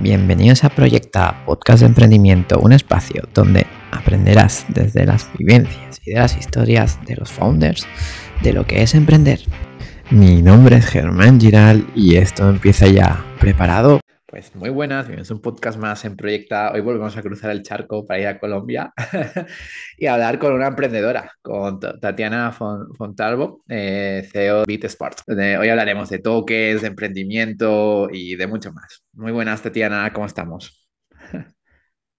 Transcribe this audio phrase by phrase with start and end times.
[0.00, 6.20] Bienvenidos a Proyecta, podcast de emprendimiento, un espacio donde aprenderás desde las vivencias y de
[6.20, 7.84] las historias de los founders
[8.40, 9.40] de lo que es emprender.
[10.10, 13.24] Mi nombre es Germán Giral y esto empieza ya.
[13.40, 14.00] ¿Preparado?
[14.30, 16.70] Pues muy buenas, bienvenidos un podcast más en Proyecta.
[16.72, 18.92] Hoy volvemos a cruzar el charco para ir a Colombia
[19.96, 25.20] y hablar con una emprendedora, con Tatiana Fontalvo, eh, CEO de BeatSport.
[25.30, 29.02] Hoy hablaremos de toques, de emprendimiento y de mucho más.
[29.14, 30.90] Muy buenas, Tatiana, ¿cómo estamos?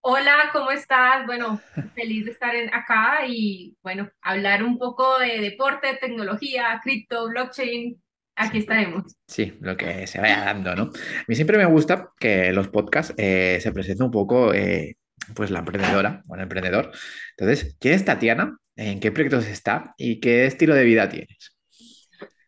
[0.01, 1.27] Hola, ¿cómo estás?
[1.27, 1.61] Bueno,
[1.93, 8.01] feliz de estar acá y bueno, hablar un poco de deporte, tecnología, cripto, blockchain,
[8.39, 9.15] aquí estaremos.
[9.27, 10.83] Sí, lo que se vaya dando, ¿no?
[10.83, 14.97] A mí siempre me gusta que los podcasts eh, se presenten un poco, eh,
[15.35, 16.91] pues la emprendedora o el emprendedor.
[17.37, 18.57] Entonces, ¿quién es Tatiana?
[18.75, 19.93] ¿En qué proyectos está?
[19.97, 21.57] ¿Y qué estilo de vida tienes?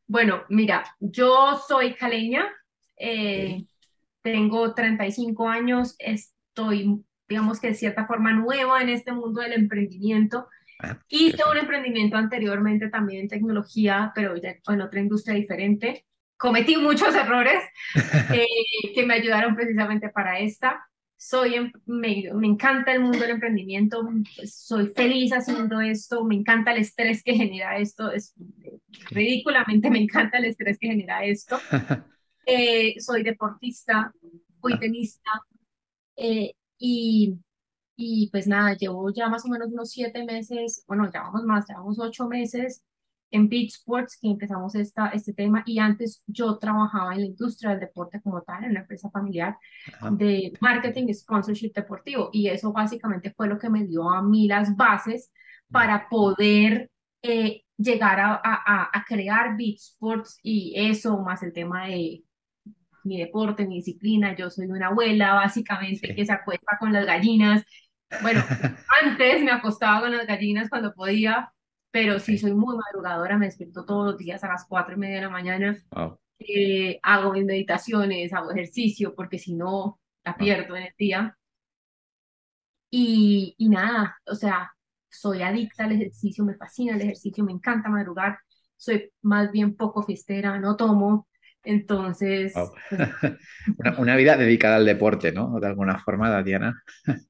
[0.08, 2.46] Bueno, mira, yo soy caleña,
[2.98, 3.64] eh,
[4.22, 10.48] tengo 35 años, estoy, digamos que de cierta forma nueva en este mundo del emprendimiento.
[10.82, 16.06] Ah, Hice un emprendimiento anteriormente también en tecnología, pero ya en otra industria diferente.
[16.38, 17.64] Cometí muchos errores
[18.34, 18.46] eh,
[18.94, 20.84] que me ayudaron precisamente para esta.
[21.18, 24.02] Soy, em, me, me, encanta el mundo del emprendimiento,
[24.36, 28.34] pues, soy feliz haciendo esto, me encanta el estrés que genera esto, es
[29.12, 31.60] ridículamente me encanta el estrés que genera esto.
[32.44, 34.12] Eh, soy deportista,
[34.60, 34.80] fui ah.
[34.80, 35.32] tenista
[36.16, 37.36] eh, y
[38.02, 42.00] y pues nada, llevo ya más o menos unos siete meses, bueno, llevamos más, llevamos
[42.00, 42.84] ocho meses
[43.30, 47.72] en Beach Sports que empezamos esta, este tema y antes yo trabajaba en la industria
[47.72, 49.56] del deporte como tal, en una empresa familiar
[50.14, 54.48] de marketing y sponsorship deportivo y eso básicamente fue lo que me dio a mí
[54.48, 55.32] las bases
[55.70, 56.90] para poder
[57.22, 62.24] eh, llegar a, a, a, crear Beach Sports y eso más el tema de
[63.04, 67.64] mi deporte, mi disciplina, yo soy una abuela básicamente que se acuesta con las gallinas
[68.22, 68.44] bueno,
[69.02, 71.52] antes me acostaba con las gallinas cuando podía,
[71.92, 75.16] pero sí soy muy madrugadora, me despierto todos los días a las cuatro y media
[75.16, 75.78] de la mañana.
[76.40, 81.38] Eh, hago mis meditaciones, hago ejercicio, porque si no, la pierdo en el día.
[82.90, 84.72] Y, y nada, o sea,
[85.10, 88.40] soy adicta al ejercicio, me fascina el ejercicio, me encanta madrugar,
[88.76, 91.28] soy más bien poco fiestera, no tomo,
[91.64, 92.54] entonces...
[92.54, 92.70] Pues,
[93.98, 95.60] una, vida dedicada al deporte, ¿no?
[95.60, 96.82] De alguna forma, Tatiana.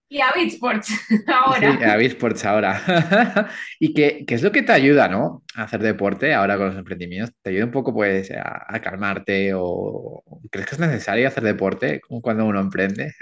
[0.07, 0.89] Y a Beatsports
[1.27, 1.77] ahora.
[1.77, 3.49] Sí, a Beatsports ahora.
[3.79, 5.43] ¿Y qué, qué, es lo que te ayuda, ¿no?
[5.55, 7.35] A hacer deporte ahora con los emprendimientos.
[7.41, 12.45] ¿Te ayuda un poco, pues, a, calmarte o crees que es necesario hacer deporte cuando
[12.45, 13.13] uno emprende?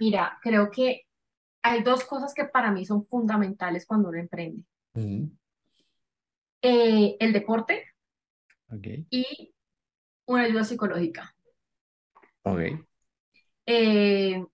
[0.00, 1.02] Mira, creo que
[1.62, 4.62] hay dos cosas que para mí son fundamentales cuando uno emprende.
[6.62, 7.84] Eh, el deporte
[8.68, 9.06] okay.
[9.10, 9.54] y
[10.28, 11.34] una ayuda psicológica.
[12.42, 12.60] Ok.
[13.66, 14.44] Eh,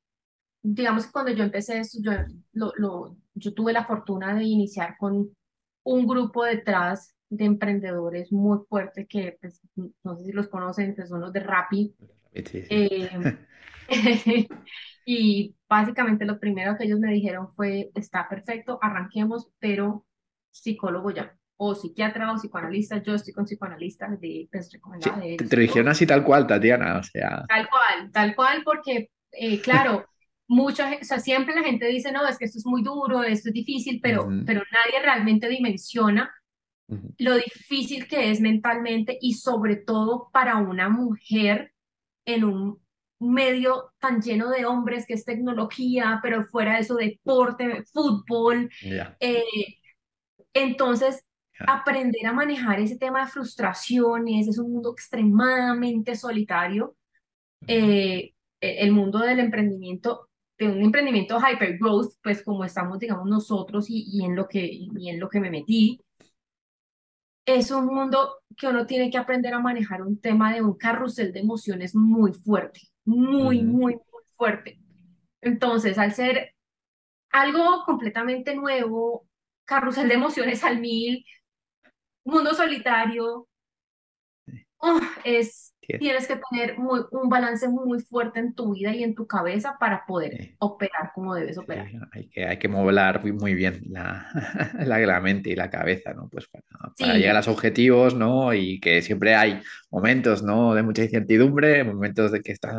[0.63, 2.13] digamos que cuando yo empecé esto, yo,
[2.53, 5.37] lo, yo tuve la fortuna de iniciar con
[5.83, 9.61] un grupo detrás de emprendedores muy fuerte que pues,
[10.03, 11.95] no sé si los conocen, pues son los de Rappi.
[12.33, 13.39] Eh,
[15.07, 20.07] y básicamente lo primero que ellos me dijeron fue, está perfecto, arranquemos, pero
[20.51, 25.57] psicólogo ya o psiquiatra o psicoanalista, yo estoy con psicoanalistas de, pues, recomendada de Te
[25.57, 27.45] dijeron así tal cual, Tatiana, o sea.
[27.49, 30.05] Tal cual, tal cual, porque, eh, claro,
[30.49, 33.49] mucha, o sea, siempre la gente dice, no, es que esto es muy duro, esto
[33.49, 36.33] es difícil, pero, pero nadie realmente dimensiona
[37.19, 41.73] lo difícil que es mentalmente y sobre todo para una mujer
[42.27, 42.85] en un
[43.21, 48.71] medio tan lleno de hombres que es tecnología, pero fuera de eso, deporte, fútbol.
[49.21, 49.43] Eh,
[50.53, 51.25] entonces,
[51.61, 56.97] aprender a manejar ese tema de frustraciones, es un mundo extremadamente solitario.
[57.67, 60.29] Eh, e, el mundo del emprendimiento,
[60.59, 64.67] de un emprendimiento hyper growth, pues como estamos, digamos, nosotros y, y, en, lo que,
[64.67, 66.01] y en lo que me metí,
[67.47, 71.33] es un mundo que uno tiene que aprender a manejar un tema de un carrusel
[71.33, 74.81] de emociones muy fuerte, muy, muy, muy fuerte.
[75.41, 76.55] Entonces, al ser
[77.31, 79.27] algo completamente nuevo,
[79.65, 81.25] carrusel de emociones al mil,
[82.25, 83.49] mundo solitario,
[85.25, 89.27] es Tienes que tener muy, un balance muy fuerte en tu vida y en tu
[89.27, 91.89] cabeza para poder operar como debes operar.
[92.13, 94.27] hay, que, hay que modelar muy, bien la,
[94.79, 96.29] la, mente y la cabeza, ¿no?
[96.29, 98.53] Pues para, llegar a los objetivos, ¿no?
[98.55, 99.61] Y que siempre hay
[99.91, 100.75] momentos, ¿no?
[100.75, 102.75] De mucha incertidumbre, momentos de que estás,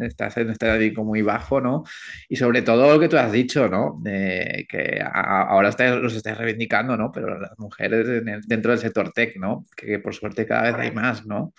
[0.00, 1.84] estás en un estado muy bajo, ¿no?
[2.28, 3.98] Y sobre todo lo que tú has dicho, ¿no?
[4.02, 5.70] De que ahora
[6.00, 7.10] los estás reivindicando, ¿no?
[7.12, 9.64] Pero las mujeres dentro del sector tech, ¿no?
[9.76, 11.52] Que, por suerte cada vez hay más, ¿no?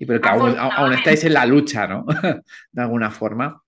[0.00, 2.04] Y pero que aún, estáis en la lucha, ¿no?
[2.72, 3.62] de alguna forma.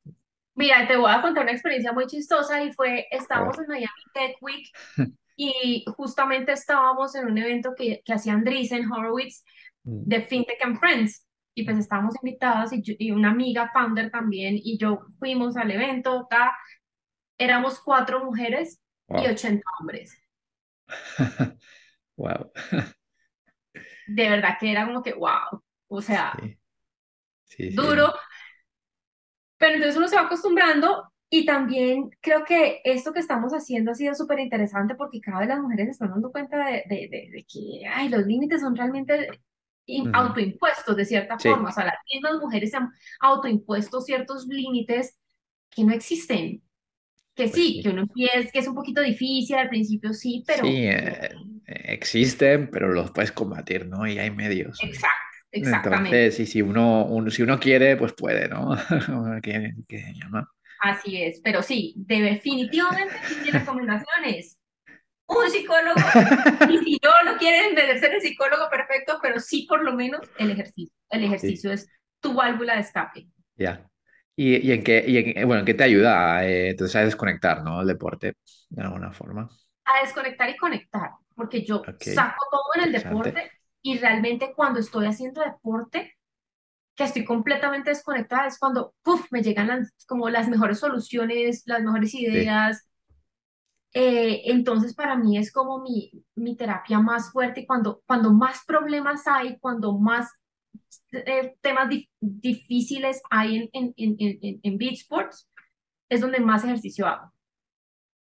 [0.55, 4.37] Mira, te voy a contar una experiencia muy chistosa y fue, estábamos en Miami Tech
[4.41, 4.69] Week
[5.37, 9.45] y justamente estábamos en un evento que, que hacía Andreessen Horowitz
[9.83, 14.11] Mm, de FinTech and Friends y pues estábamos invitados y, yo- y una amiga founder
[14.11, 16.55] también y yo fuimos al evento, ta,
[17.39, 18.79] éramos cuatro mujeres
[19.09, 19.31] y Wow.
[19.31, 20.23] 80 hombres.
[22.19, 22.53] Wow.
[24.07, 26.59] De verdad que era como que, wow, o sea, Sí,
[27.45, 28.13] sí, sí, duro,
[29.59, 33.95] pero entonces uno se va acostumbrando y también creo que esto que estamos haciendo ha
[33.95, 37.31] sido súper interesante porque cada vez las mujeres se están dando cuenta de, de, de,
[37.33, 39.29] de que ay, los límites son realmente
[39.87, 40.13] in- Ujú.
[40.13, 42.91] autoimpuestos de cierta forma, o sea, las mismas mujeres se han
[43.21, 45.17] autoimpuesto ciertos límites
[45.71, 46.63] que no existen,
[47.35, 47.83] que pues sí, sí.
[47.83, 52.71] que uno empieza, que es un poquito difícil al principio, sí, pero, Sí, eh, existen,
[52.71, 54.07] pero los puedes combatir, ¿no?
[54.07, 54.79] Y hay medios.
[54.79, 55.20] exacto,
[55.59, 56.23] exactamente.
[56.23, 58.71] Entonces, sí, si uno, un- si uno quiere, pues puede, ¿no?
[59.43, 60.51] ¿Qué, qué llama?
[60.79, 64.59] Así es, pero sí, definitivamente mi recomendación es
[65.27, 66.25] un psicólogo,
[66.67, 70.51] y si no, no quieren ser el psicólogo perfecto, pero sí por lo menos el
[70.53, 70.95] ejercicio.
[71.11, 73.29] El Sí, ejercicio es tu válvula de escape.
[73.57, 73.87] ya.
[74.37, 77.63] ¿Y, y en qué, y en- bueno, en qué te ayuda eh, entonces a desconectar,
[77.63, 77.81] ¿no?
[77.83, 78.35] El deporte,
[78.71, 79.49] de alguna forma.
[79.85, 84.81] A desconectar y conectar, porque yo Ok, saco todo en el deporte y realmente cuando
[84.81, 86.15] estoy haciendo deporte,
[86.97, 91.83] que estoy completamente desconectada, es cuando, ¡puf!, me llegan las, como las mejores soluciones, las
[91.83, 92.87] mejores Sí, ideas,
[93.93, 98.61] Eh, entonces para mí es como mi, mi terapia más fuerte y cuando, cuando más
[98.67, 100.31] problemas hay, cuando más
[101.13, 105.49] eh, temas di- difíciles hay en, en, en, en, en en beach sports,
[106.11, 107.33] es donde más ejercicio hago.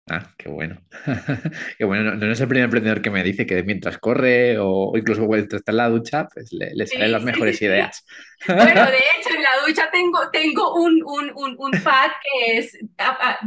[0.07, 0.83] Ah, qué bueno.
[1.79, 4.91] Qué bueno, no, no es el primer emprendedor que me dice que mientras corre o,
[4.91, 7.65] o incluso cuando está en la ducha, pues le, le salen las Sí, mejores sí.
[7.65, 8.05] ideas.
[8.47, 12.79] Bueno, de hecho, en la ducha tengo, tengo un, un, un, un pad que es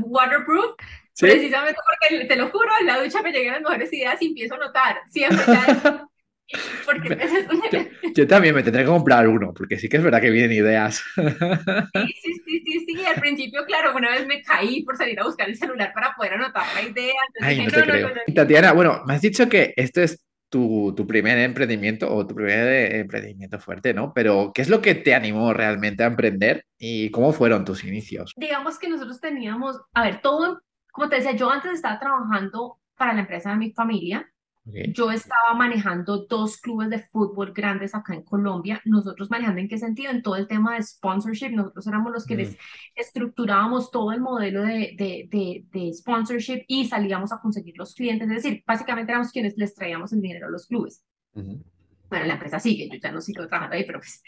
[0.03, 0.75] waterproof,
[1.19, 4.55] precisamente porque, te lo juro, en la ducha me llegan las mejores ideas y empiezo
[4.55, 5.71] a notar, siempre ya
[7.71, 7.79] Yo,
[8.15, 11.03] yo también me tendré que comprar uno, porque sí que es verdad que vienen ideas.
[11.15, 11.21] Sí,
[12.23, 13.05] sí, sí, sí, sí.
[13.05, 16.33] Al principio, claro, una vez me caí por salir a buscar el celular para poder
[16.33, 17.13] anotar la idea.
[17.41, 18.09] Ay, dije, no te no, creo.
[18.27, 18.33] no.
[18.33, 22.67] Tatiana, bueno, me has dicho que esto es tu, tu primer emprendimiento o tu primer
[22.67, 24.13] eh, emprendimiento fuerte, ¿no?
[24.13, 28.33] Pero, ¿qué es lo que te animó realmente a emprender y cómo fueron tus inicios?
[28.37, 30.61] Digamos que nosotros teníamos, a ver, todo,
[30.91, 34.31] como te decía, yo antes estaba trabajando para la empresa de mi familia.
[34.67, 34.75] Ok.
[34.83, 38.81] Yo estaba manejando dos clubes de fútbol grandes acá en Colombia.
[38.85, 40.11] Nosotros manejando en qué sentido?
[40.11, 41.51] En todo el tema de sponsorship.
[41.51, 42.57] Nosotros éramos los que Mm, les
[42.95, 48.29] estructurábamos todo el modelo de, de, de, de sponsorship y salíamos a conseguir los clientes.
[48.29, 51.03] Es decir, básicamente éramos quienes les traíamos el dinero a los clubes.
[51.33, 51.63] ujú.
[52.09, 54.23] Bueno, la empresa sigue, yo ya no sigo trabajando ahí, pero pues.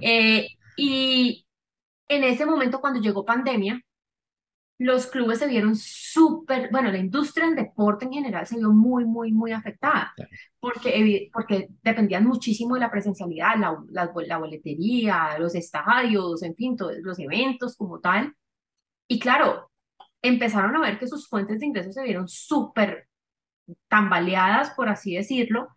[0.00, 1.46] Eh, y
[2.08, 3.80] en ese momento, cuando llegó pandemia,
[4.78, 9.04] los clubes se vieron súper, bueno, la industria del deporte en general se vio muy,
[9.04, 10.30] muy, muy afectada, claro.
[10.60, 16.76] porque, porque dependían muchísimo de la presencialidad, la, la, la boletería, los estadios, en fin,
[16.76, 18.32] todos los eventos como tal.
[19.08, 19.70] Y claro,
[20.22, 23.08] empezaron a ver que sus fuentes de ingresos se vieron súper
[23.88, 25.68] tambaleadas, por así decirlo,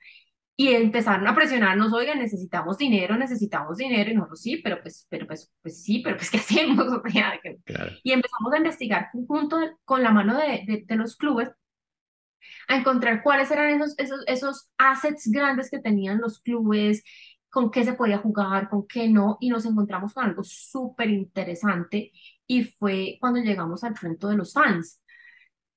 [0.64, 5.26] y empezaron a presionarnos, oigan, necesitamos dinero, necesitamos dinero, y nosotros sí, pero pues, pero
[5.28, 6.88] pues, pues sí, pero pues, ¿qué hacemos?
[6.88, 7.92] O sea, que- Claro.
[8.04, 11.50] y empezamos a investigar junto con la mano de, de, de los clubes,
[12.68, 17.04] a encontrar cuáles eran esos, esos, esos assets grandes que tenían los clubes,
[17.50, 22.12] con qué se podía jugar, con qué no, y nos encontramos con algo súper interesante,
[22.48, 25.02] y fue cuando llegamos al punto de los fans.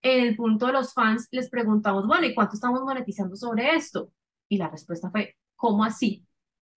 [0.02, 4.10] En el punto de los fans les preguntamos, bueno, ¿y cuánto estamos monetizando sobre esto?
[4.48, 6.24] Y la respuesta fue, ¿cómo así?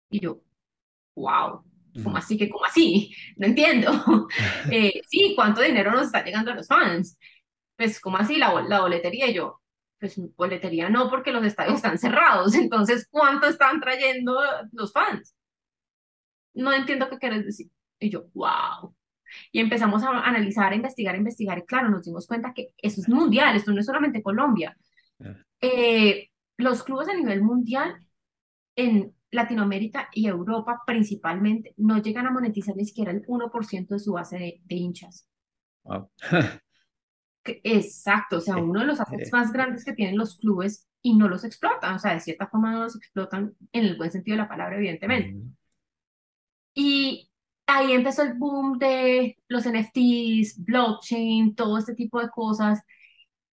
[0.10, 0.42] Y yo,
[1.16, 1.64] wow,
[2.04, 3.14] ¿cómo así que cómo así?
[3.38, 3.92] No entiendo.
[4.72, 7.18] Eh, sí, ¿cuánto dinero nos está llegando a los fans?
[7.76, 9.28] Pues, ¿cómo así la, la boletería?
[9.30, 9.62] Y yo,
[10.00, 12.56] pues boletería no, porque los estadios están cerrados.
[12.56, 14.40] Entonces, ¿cuánto están trayendo
[14.72, 15.36] los fans?
[16.54, 17.70] No entiendo qué quieres decir.
[18.00, 18.94] Y yo, wow.
[19.52, 21.58] Y empezamos a analizar, a investigar, a investigar.
[21.58, 24.76] Y claro, nos dimos cuenta que eso es mundial, esto no es solamente Colombia.
[25.62, 27.96] Eh, los clubes a nivel mundial
[28.76, 34.14] en Latinoamérica y Europa principalmente no llegan a monetizar ni siquiera el 1% de su
[34.14, 35.28] base de, de hinchas.
[35.84, 36.10] Wow.
[37.64, 38.62] Exacto, o sea, Sí.
[38.62, 41.96] uno de los assets Eh, más grandes que tienen los clubes y no los explotan,
[41.96, 44.76] o sea, de cierta forma no los explotan en el buen sentido de la palabra,
[44.78, 45.34] evidentemente.
[45.34, 45.56] mm,
[46.74, 47.30] Y
[47.66, 52.82] ahí empezó el boom de los NFTs, blockchain, todo este tipo de cosas.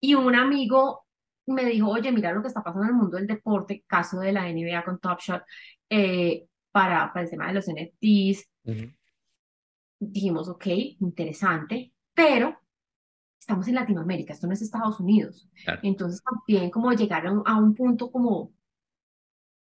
[0.00, 1.07] Y un amigo
[1.47, 4.32] me dijo, oye, mira lo que está pasando en el mundo del deporte, caso de
[4.32, 5.42] la NBA con Top Shot,
[5.88, 8.49] eh, para, para el tema de los NFTs.
[8.64, 8.92] ujú.
[9.99, 10.66] dijimos, ok,
[11.00, 12.59] interesante, pero
[13.38, 15.49] estamos en Latinoamérica, esto no es Estados Unidos.
[15.64, 15.80] Claro.
[15.82, 18.52] Entonces también como llegaron a un punto como,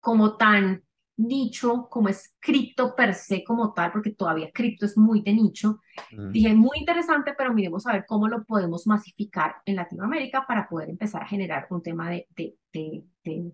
[0.00, 0.82] como tan
[1.18, 5.80] nicho como es cripto per se como tal, porque todavía cripto es muy de nicho.
[6.12, 10.68] Mm, Dije, muy interesante, pero miremos a ver cómo lo podemos masificar en Latinoamérica para
[10.68, 13.52] poder empezar a generar un tema de, de, de, de,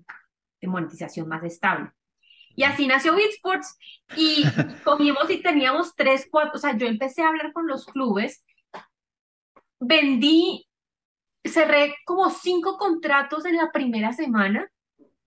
[0.61, 1.91] de monetización más estable.
[2.57, 3.77] Y así nació BitSports
[4.17, 4.45] y
[4.85, 8.45] comimos y teníamos tres, cuatro, o sea, yo empecé a hablar con los clubes,
[9.81, 10.69] vendí,
[11.45, 14.71] cerré como cinco contratos en la primera semana,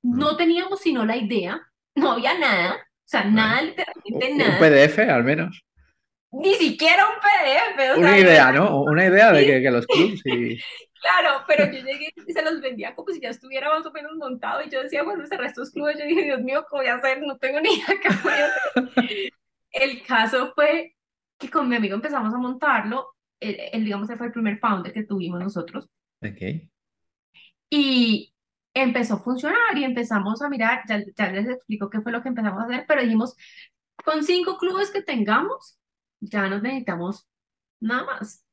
[0.02, 1.67] no teníamos sino la idea,
[1.98, 5.62] no había nada, o sea, nada, literalmente Un nada, PDF al menos.
[6.32, 8.82] ni siquiera un PDF, o Una sea, idea, ¿no?
[8.84, 10.58] Una idea de que, que los clubs y...
[11.00, 14.14] Claro, pero yo llegué y se los vendía como si ya estuviera más o menos
[14.16, 16.96] montado y yo decía, bueno, cerré estos clubes, yo dije, Dios mío, ¿qué voy a
[16.96, 17.22] hacer?
[17.22, 18.54] No tengo ni idea qué voy a hacer.
[19.72, 20.96] El caso fue
[21.40, 24.92] que con mi amigo empezamos a montarlo, él, él, digamos, él fue el primer founder
[24.94, 25.88] que tuvimos nosotros
[26.24, 26.68] Ok.
[27.70, 28.34] y
[28.82, 32.30] empezó a funcionar y empezamos a mirar, ya, ya les explico qué fue lo que
[32.30, 33.36] empezamos a hacer, pero dijimos,
[34.04, 35.80] con cinco clubes que tengamos,
[36.20, 37.28] ya no necesitamos
[37.80, 38.46] nada más.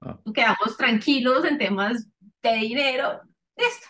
[0.00, 0.18] Ah.
[0.34, 2.08] Quedamos tranquilos en temas
[2.42, 3.20] de dinero,
[3.56, 3.86] listo.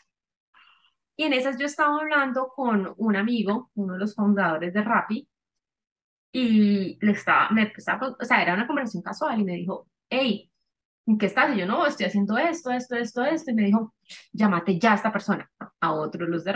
[1.16, 5.28] Y en esas yo estaba hablando con un amigo, uno de los fundadores de Rappi,
[6.32, 10.51] y le estaba, me estaba, o sea, era una conversación casual y me dijo, hey,
[11.06, 11.54] ¿en qué estás?
[11.54, 13.50] Y yo, no, estoy haciendo esto, esto, esto, esto.
[13.50, 13.94] Y me dijo,
[14.32, 16.54] llámate ya a esta persona, a otro los de.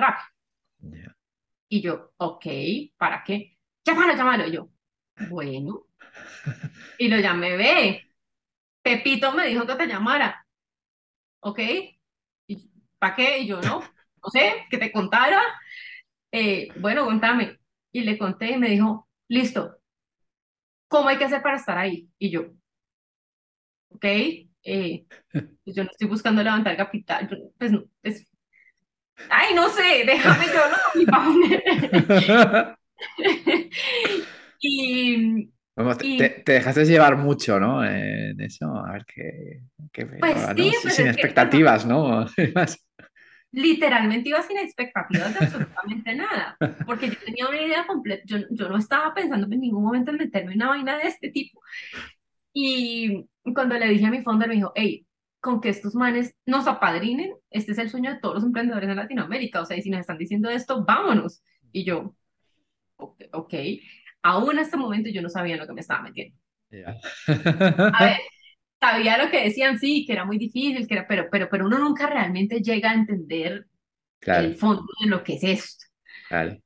[0.78, 1.16] Ya.
[1.68, 2.46] Y yo, ok,
[2.96, 3.58] ¿para qué?
[3.84, 4.46] Llámalo, llámalo.
[4.46, 4.68] Y yo,
[5.28, 5.86] bueno.
[6.98, 8.02] Y lo llamé, ve.
[8.82, 10.46] Pepito me dijo que te llamara.
[11.40, 11.60] ¿Ok?
[12.98, 13.38] ¿Para qué?
[13.40, 15.42] Y yo, no, no sé, que te contara.
[16.32, 17.58] Eh, bueno, contame.
[17.92, 19.78] Y le conté y me dijo, listo.
[20.88, 22.08] ¿Cómo hay que hacer para estar ahí?
[22.18, 22.52] Y yo,
[23.88, 27.28] ok, eh, pues yo no estoy buscando levantar capital.
[27.30, 28.26] yo- pues no, pues,
[29.30, 32.76] ay, no sé, déjame yo founder.
[34.60, 37.84] Y Vamos, te, Y- te- te dejaste llevar mucho, ¿no?
[37.84, 39.60] En eso, a ver qué,
[39.92, 40.54] qué Pues sí, ¿no?
[40.82, 42.26] pues Sin es que- expectativas, ¿no?
[42.54, 42.82] Más-
[43.52, 48.68] literalmente iba sin expectativas de absolutamente nada, porque yo tenía una idea completa, yo, yo
[48.68, 51.60] no estaba pensando en ningún momento en meterme en una vaina de este tipo.
[52.58, 55.06] Y cuando le dije a mi founder, me dijo, hey,
[55.40, 58.96] con que estos manes nos apadrinen, este es el sueño de todos los emprendedores en
[58.96, 61.42] Latinoamérica, o sea, y si nos están diciendo esto, vámonos.
[61.72, 62.16] Y yo,
[62.96, 63.54] ok, ok.
[64.22, 66.38] aún en este momento yo no sabía lo que me estaba metiendo.
[66.70, 67.00] Ya.
[67.92, 68.16] A ver,
[68.80, 71.78] sabía lo que decían, sí, que era muy difícil, que era, pero, pero, pero uno
[71.78, 73.66] nunca realmente llega a entender
[74.20, 75.86] Claro, el fondo de lo que es esto.
[76.28, 76.60] claro.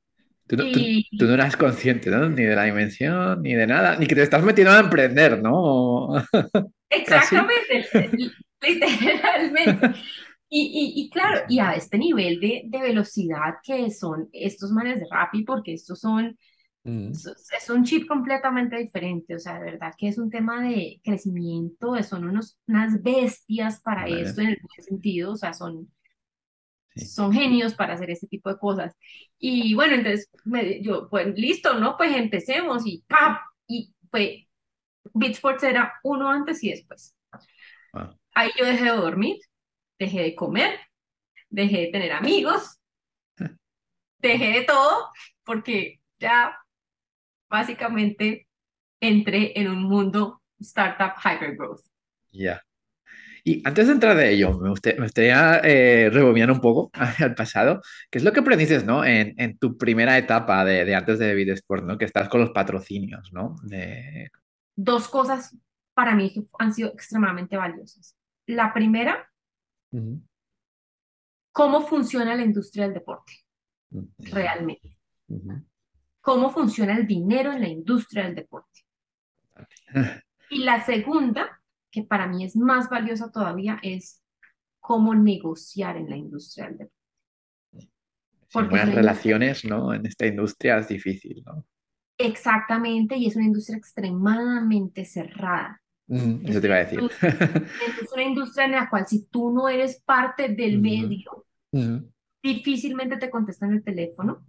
[0.51, 2.29] Tú, no- tú- Y tú no eras consciente, ¿no?
[2.29, 6.09] Ni de la dimensión, ni de nada, ni que te estás metiendo a emprender, ¿no?
[6.91, 8.31] exactamente, li-
[8.63, 9.91] literalmente.
[10.49, 10.63] Y,
[10.97, 15.07] y, y claro, y a este nivel de, de velocidad que son estos manes de
[15.11, 16.37] Rappi, porque estos son,
[16.85, 17.27] Mm, es
[17.59, 22.03] es un chip completamente diferente, o sea, de verdad que es un tema de crecimiento,
[22.03, 24.23] son unos, unas bestias para Vale.
[24.23, 25.91] esto en el buen sentido, o sea, son,
[26.95, 27.07] Sí.
[27.07, 28.95] son genios para hacer este tipo de cosas.
[29.39, 31.97] Y bueno, entonces me- yo, pues listo, ¿no?
[31.97, 33.41] Pues empecemos y ¡pap!
[33.67, 34.49] Y fue,
[35.15, 37.15] Beatsports era uno antes y después.
[37.93, 38.15] wow.
[38.35, 39.37] Ahí yo dejé de dormir,
[39.99, 40.79] dejé de comer,
[41.51, 42.79] dejé de tener amigos,
[44.19, 45.09] dejé de todo,
[45.45, 46.57] porque ya
[47.51, 48.49] básicamente
[49.01, 51.83] entré en un mundo startup hypergrowth.
[52.33, 52.63] Ya.
[53.45, 57.35] Y antes de entrar de ello, me guste- me gustaría eh, rebobinar un poco al
[57.35, 57.81] pasado.
[58.11, 59.05] ¿Qué es lo que aprendiste, ¿no?
[59.05, 61.99] En, en tu primera etapa de, de antes de Sport, ¿no?
[61.99, 63.57] Que estás con los patrocinios, ¿no?
[63.63, 64.31] De...
[64.77, 65.57] Dos cosas
[65.95, 68.17] para mí que han sido extremadamente valiosas.
[68.47, 69.29] La primera,
[69.93, 70.23] Ujú.
[71.53, 73.33] cómo funciona la industria del deporte
[73.91, 74.09] Ujú.
[74.19, 74.97] realmente.
[75.29, 75.65] Ujú.
[76.21, 78.81] Cómo funciona el dinero en la industria del deporte.
[80.53, 81.60] Y la segunda,
[81.91, 84.23] que para mí es más valiosa todavía, es
[84.81, 86.95] cómo negociar en la industria del deporte.
[88.53, 89.95] Porque buenas relaciones, ¿no?
[89.95, 91.65] En esta industria es difícil, ¿no?
[92.19, 95.81] Exactamente, y es una industria extremadamente cerrada.
[96.09, 97.01] Ujú, Eso te iba a decir.
[98.03, 100.83] Es una industria en la cual si tú no eres parte del Ujú.
[100.83, 102.11] medio, Ujú.
[102.43, 104.45] difícilmente te contestan el teléfono,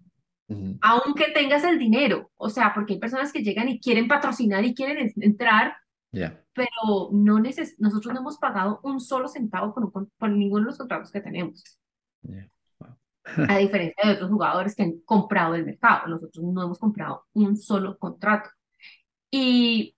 [0.81, 2.31] aunque tengas el dinero.
[2.36, 5.75] O sea, porque hay personas que llegan y quieren patrocinar y quieren entrar,
[6.53, 10.67] Pero no neces nosotros no hemos pagado un solo centavo por, un por ninguno de
[10.71, 11.63] los contratos que tenemos.
[12.79, 12.97] Wow.
[13.47, 17.57] A diferencia de otros jugadores que han comprado el mercado, nosotros no hemos comprado un
[17.57, 18.49] solo contrato.
[19.31, 19.95] Y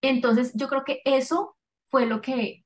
[0.00, 1.56] Entonces, yo creo que eso
[1.90, 2.64] fue lo que,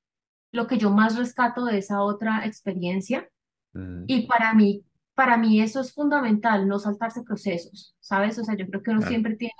[0.53, 3.29] lo que yo más rescato de esa otra experiencia.
[3.75, 4.85] Mm, Y para mí,
[5.15, 8.39] para mí eso es fundamental, no saltarse procesos, ¿sabes?
[8.39, 9.55] O sea, yo creo que uno claro, siempre tiene,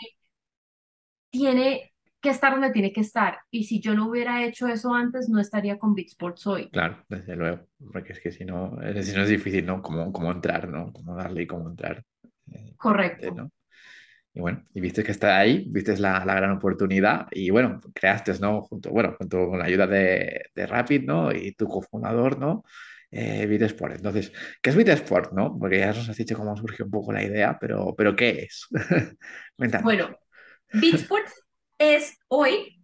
[1.31, 1.93] tiene
[2.27, 3.39] que estar donde tiene que estar.
[3.51, 6.69] Y si yo no hubiera hecho eso antes, no estaría con Big Sports hoy.
[6.71, 7.67] claro, desde luego.
[7.93, 9.83] Porque es que si no, eh, si no es difícil, ¿no?
[9.83, 10.93] Cómo, cómo entrar, ¿no?
[10.93, 12.03] Cómo darle y cómo entrar.
[12.53, 13.31] eh, Correcto.
[13.35, 13.51] ¿no?
[14.35, 18.35] Y bueno, y viste que está ahí, viste la, la gran oportunidad y bueno, creaste,
[18.41, 18.63] ¿no?
[18.63, 21.33] Junto, bueno, junto con la ayuda de, de Rapid, ¿no?
[21.33, 22.65] Y tu cofundador, ¿no?
[23.11, 23.97] Eh, Bitsport.
[23.97, 25.57] Entonces, ¿qué es Bitsport, no?
[25.59, 28.67] Porque ya nos has dicho cómo surgió un poco la idea, pero, pero ¿qué es?
[29.83, 30.19] Bueno,
[30.73, 31.46] Beatsports
[31.79, 32.83] es hoy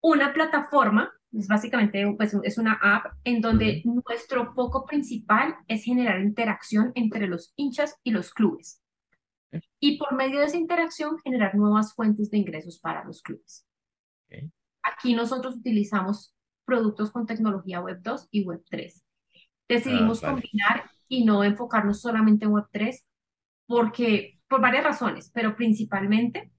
[0.00, 6.20] una plataforma, es básicamente pues, es una app en donde nuestro foco principal es generar
[6.20, 8.82] interacción entre los hinchas y los clubes.
[9.80, 13.66] Y por medio de esa interacción generar nuevas fuentes de ingresos para los clubes.
[14.82, 16.34] Aquí nosotros utilizamos
[16.64, 19.04] productos con tecnología Web 2 y Web 3.
[19.04, 19.38] Ah,
[19.68, 20.42] Decidimos vale.
[20.42, 23.06] combinar y no enfocarnos solamente en Web 3
[23.66, 26.50] porque, por varias razones, pero principalmente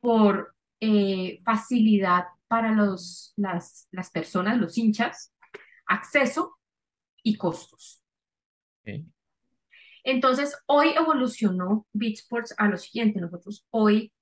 [0.00, 5.32] por eh, facilidad para los, las, las personas, los hinchas,
[5.86, 6.58] acceso
[7.22, 8.02] y costos.
[8.82, 9.04] ok,
[10.04, 13.20] Entonces, hoy evolucionó BeatSports a lo siguiente.
[13.20, 14.12] Nosotros hoy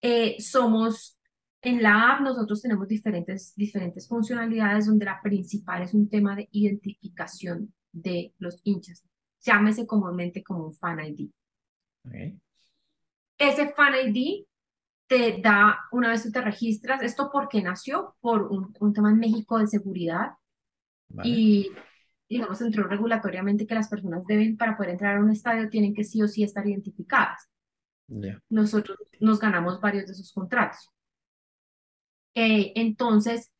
[0.00, 1.18] eh, somos,
[1.62, 6.48] en la app nosotros tenemos diferentes, diferentes funcionalidades donde la principal es un tema de
[6.52, 9.04] identificación de los hinchas.
[9.40, 11.30] Llámese comúnmente como un Fan ID.
[12.04, 12.14] ok,
[13.38, 14.46] Ese Fan ID
[15.06, 19.18] te da, una vez tú te registras, esto porque nació por un, un tema en
[19.18, 20.32] México de seguridad
[21.08, 21.70] vale, y,
[22.28, 26.04] digamos, entró regulatoriamente que las personas deben, para poder entrar a un estadio, tienen que
[26.04, 27.48] sí o sí estar identificadas.
[28.08, 30.90] ya, Nosotros nos ganamos varios de esos contratos.
[32.34, 33.52] Eh, entonces,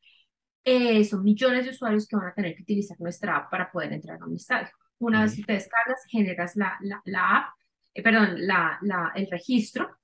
[0.63, 3.93] eh, son millones de usuarios que van a tener que utilizar nuestra app para poder
[3.93, 4.69] entrar a un estadio.
[4.99, 7.45] Una vez ok, que te descargas, generas la, la, la app,
[7.93, 9.97] eh, perdón, la, la, el registro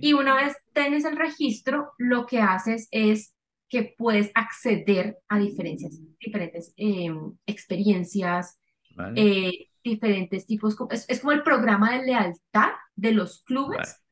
[0.00, 3.34] y una vez tienes el registro, lo que haces es
[3.68, 7.10] que puedes acceder a diferentes, diferentes eh,
[7.46, 8.60] experiencias,
[8.94, 14.02] vale, eh, diferentes tipos, es, es como el programa de lealtad de los vale, clubes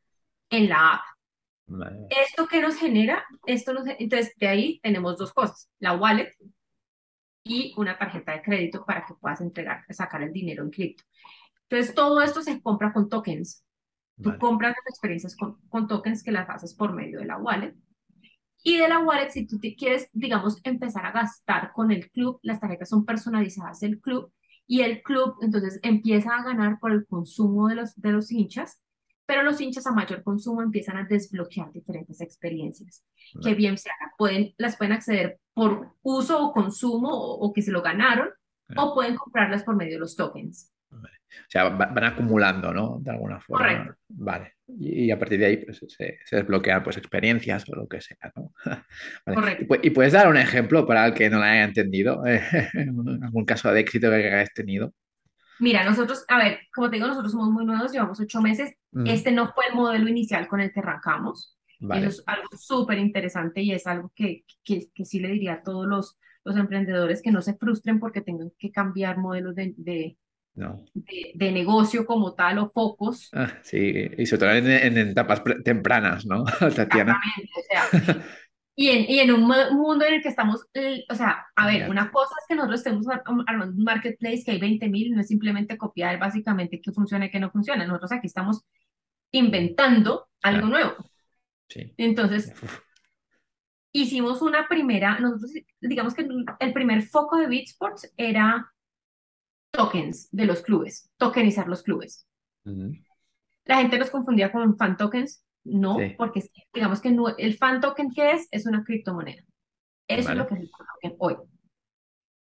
[0.49, 1.01] en la app.
[1.67, 3.25] vale, ¿Esto qué nos genera?
[3.45, 6.35] Esto nos, entonces, de ahí tenemos dos cosas, la wallet
[7.45, 11.05] y una tarjeta de crédito para que puedas entregar, sacar el dinero en cripto.
[11.69, 13.65] Entonces, todo esto se compra con tokens.
[14.23, 17.39] Tú vale, compras las experiencias con, con tokens que las haces por medio de la
[17.39, 17.75] wallet.
[18.63, 22.39] Y de la wallet, si tú te quieres, digamos, empezar a gastar con el club,
[22.43, 24.33] las tarjetas son personalizadas del club
[24.67, 28.81] y el club entonces empieza a ganar por el consumo de los, de los hinchas,
[29.27, 33.05] pero los hinchas a mayor consumo empiezan a desbloquear diferentes experiencias,
[33.43, 37.73] que bien sea, pueden, las pueden acceder por uso o consumo o, o que se
[37.73, 38.29] lo ganaron,
[38.69, 40.73] eh, o pueden comprarlas por medio de los tokens.
[41.31, 42.99] O sea, va- van acumulando, ¿no?
[43.01, 43.97] De alguna Correcto, forma.
[44.09, 44.55] Vale.
[44.69, 48.01] Y, y a partir de ahí pues, se, se desbloquean pues, experiencias o lo que
[48.01, 48.53] sea, ¿no?
[49.27, 49.41] Vale.
[49.59, 49.67] ¿Y, correcto.
[49.67, 52.23] pu- y puedes dar un ejemplo para el que no lo haya entendido?
[53.23, 54.93] ¿Algún caso de éxito que hayas tenido?
[55.59, 58.73] Mira, nosotros, a ver, como te digo, nosotros somos muy nuevos, llevamos ocho meses.
[58.93, 61.59] Mm, Este no fue el modelo inicial con el que arrancamos.
[61.89, 62.07] Eso vale.
[62.09, 65.87] es algo súper interesante y es algo que, que, que sí le diría a todos
[65.87, 70.17] los, los emprendedores que no se frustren porque tengan que cambiar modelos de, de,
[70.55, 70.85] No.
[70.95, 73.31] de, de negocio como tal o focos.
[73.33, 73.79] Ah, sí,
[74.19, 77.15] y sobre todo en, en etapas tempranas, ¿no, Tatiana?
[77.15, 77.93] Exactamente, o sea,
[78.77, 80.63] y en, y en un mu- mundo en el que estamos,
[81.11, 84.53] o sea, a ver, una cosa es que nosotros estemos ar- armando un marketplace que
[84.53, 87.87] hay 20.000, no es simplemente copiar básicamente qué funciona y qué no funciona.
[87.87, 88.63] Nosotros aquí estamos
[89.33, 90.97] inventando algo claro, nuevo.
[91.69, 91.97] sí.
[91.97, 92.81] Entonces, Uf,
[93.93, 96.27] hicimos una primera, nosotros digamos que
[96.61, 98.73] el primer foco de BeatSports era
[99.71, 102.27] tokens de los clubes, tokenizar los clubes.
[103.65, 107.81] La gente los confundía con fan tokens, no, Sí, porque digamos que no- el fan
[107.81, 109.43] token que es es una criptomoneda.
[110.09, 111.37] Eso es lo que es el fan token hoy.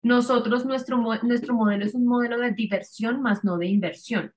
[0.01, 4.33] Nosotros, nuestro, nuestro modelo es un modelo de diversión más no de inversión.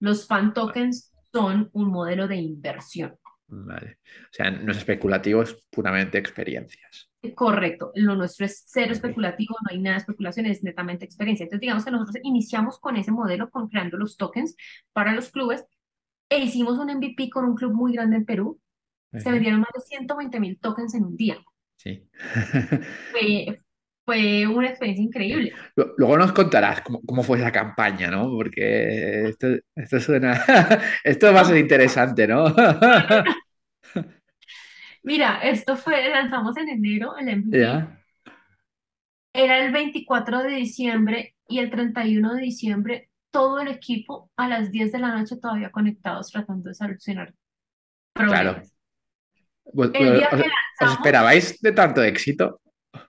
[0.00, 3.16] Los fan tokens son un modelo de inversión.
[3.46, 3.98] vale.
[4.24, 7.10] O sea, no es especulativo, es puramente experiencias.
[7.32, 11.44] Correcto, lo nuestro es cero especulativo, no hay nada de especulación, es netamente experiencia.
[11.44, 14.56] Entonces, digamos que nosotros iniciamos con ese modelo, con creando los tokens
[14.92, 15.64] para los clubes,
[16.30, 18.60] e hicimos un MVP con un club muy grande en Perú.
[19.16, 21.38] Se ok, vendieron más de 120 mil tokens en un día.
[21.76, 22.08] sí.
[23.10, 23.62] Fue,
[24.04, 25.62] fue una experiencia increíble.
[25.76, 28.30] Lu- Luego nos contarás cómo, cómo fue esa campaña, ¿no?
[28.30, 30.44] Porque esto, esto suena,
[31.04, 32.44] esto va a ser interesante, ¿no?
[35.04, 37.58] Mira, esto fue, lanzamos en enero el MVP.
[39.32, 44.70] Era el 24 de diciembre y el 31 de diciembre todo el equipo a las
[44.70, 47.34] 10 de la noche todavía conectados tratando de solucionar
[48.14, 48.30] Claro.
[48.52, 48.74] problemas.
[49.74, 52.60] Pues, El día ¿os, que os lanzamos, esperabais de tanto éxito?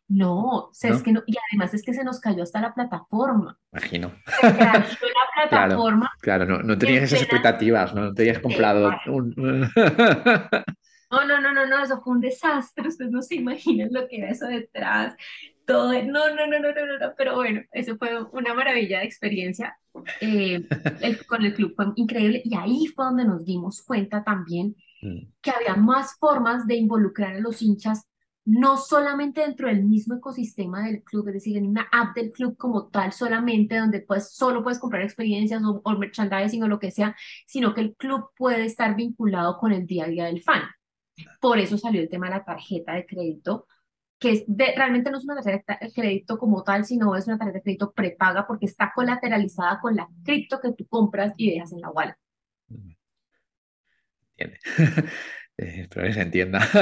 [0.07, 2.73] no, o sea, es que no, y además es que se nos cayó hasta la
[2.73, 3.57] plataforma.
[3.71, 4.11] Imagino.
[4.41, 4.87] Se la
[5.49, 8.05] Claro, plataforma claro, no, no tenías en esas expectativas, ¿no?
[8.05, 9.69] No tenías comprado un...
[11.15, 14.17] No, no, no, no, no, eso fue un desastre, ustedes no se imaginan lo que
[14.17, 15.15] era eso detrás,
[15.65, 19.05] todo, no, no, no, no, no, no, no, pero bueno, eso fue una maravilla de
[19.05, 19.77] experiencia
[20.19, 20.67] eh,
[20.99, 25.27] el- con el club, fue increíble y ahí fue donde nos dimos cuenta también Mm,
[25.41, 28.03] que había más formas de involucrar a los hinchas,
[28.45, 32.57] no solamente dentro del mismo ecosistema del club, es decir, en una app del club
[32.57, 36.91] como tal solamente, donde pues solo puedes comprar experiencias o, o merchandising o lo que
[36.91, 37.15] sea,
[37.47, 40.61] sino que el club puede estar vinculado con el día a día del fan.
[41.39, 43.67] Por eso salió el tema de la tarjeta de crédito,
[44.19, 47.37] que es de- realmente no es una tarjeta de crédito como tal, sino es una
[47.37, 51.71] tarjeta de crédito prepaga porque está colateralizada con la cripto que tú compras y dejas
[51.73, 52.15] en la wallet.
[54.37, 54.59] entiende.
[55.57, 56.59] Eh, espero que se entienda.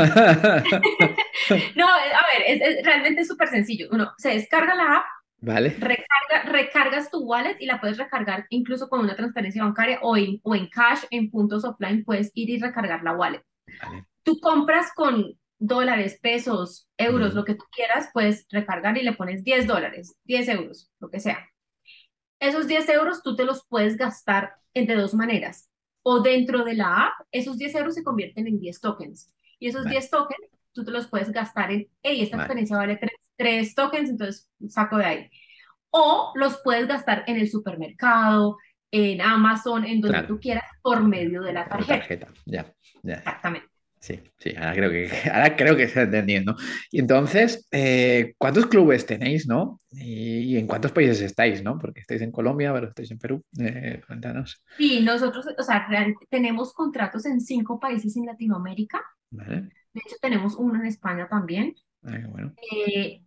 [1.76, 3.88] No, a ver, es, es- realmente es súper sencillo.
[3.92, 5.06] Uno se descarga la app,
[5.42, 5.70] ¿Vale?
[5.78, 10.40] recarga, recargas tu wallet y la puedes recargar incluso con una transferencia bancaria o en,
[10.42, 13.44] o en cash, en puntos offline, puedes ir y recargar la wallet.
[13.84, 14.06] Vale.
[14.24, 19.44] Tú compras con dólares, pesos, euros, lo que tú quieras, puedes recargar y le pones
[19.44, 21.48] 10 dólares, 10 euros, lo que sea.
[22.40, 25.70] Esos 10 euros tú te los puedes gastar de dos maneras.
[26.02, 29.34] O dentro de la app, esos 10 euros se convierten en 10 tokens.
[29.60, 32.78] Y esos Vale, 10 tokens tú te los puedes gastar en, hey, esta vale, experiencia
[32.78, 33.00] vale
[33.38, 35.30] 3, tokens, entonces saco de ahí.
[35.92, 38.58] O los puedes gastar en el supermercado,
[38.92, 40.28] en Amazon, en donde claro.
[40.28, 42.00] tú quieras, por medio de la tarjeta.
[42.00, 43.16] tarjeta, ya, ya.
[43.16, 43.73] Exactamente.
[44.04, 46.58] Sí, sí, ahora creo que, ahora creo que se está entendiendo.
[46.92, 49.80] Y entonces, eh, ¿cuántos clubes tenéis, no?
[49.92, 51.80] Y, y en cuántos países estáis, no?
[51.80, 53.42] Porque estáis en Colombia, pero estáis en Perú.
[53.58, 54.62] Eh, cuéntanos.
[54.78, 55.88] Y nosotros, o sea,
[56.30, 59.02] tenemos contratos en cinco países en Latinoamérica.
[59.30, 59.70] ¿Vale?
[59.94, 61.74] De hecho, tenemos uno en España también.
[62.04, 62.54] Ah, qué bueno.
[62.76, 63.24] Eh,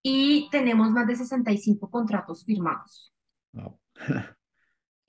[0.00, 3.12] y tenemos más de 65 contratos firmados.
[3.52, 3.80] Wow.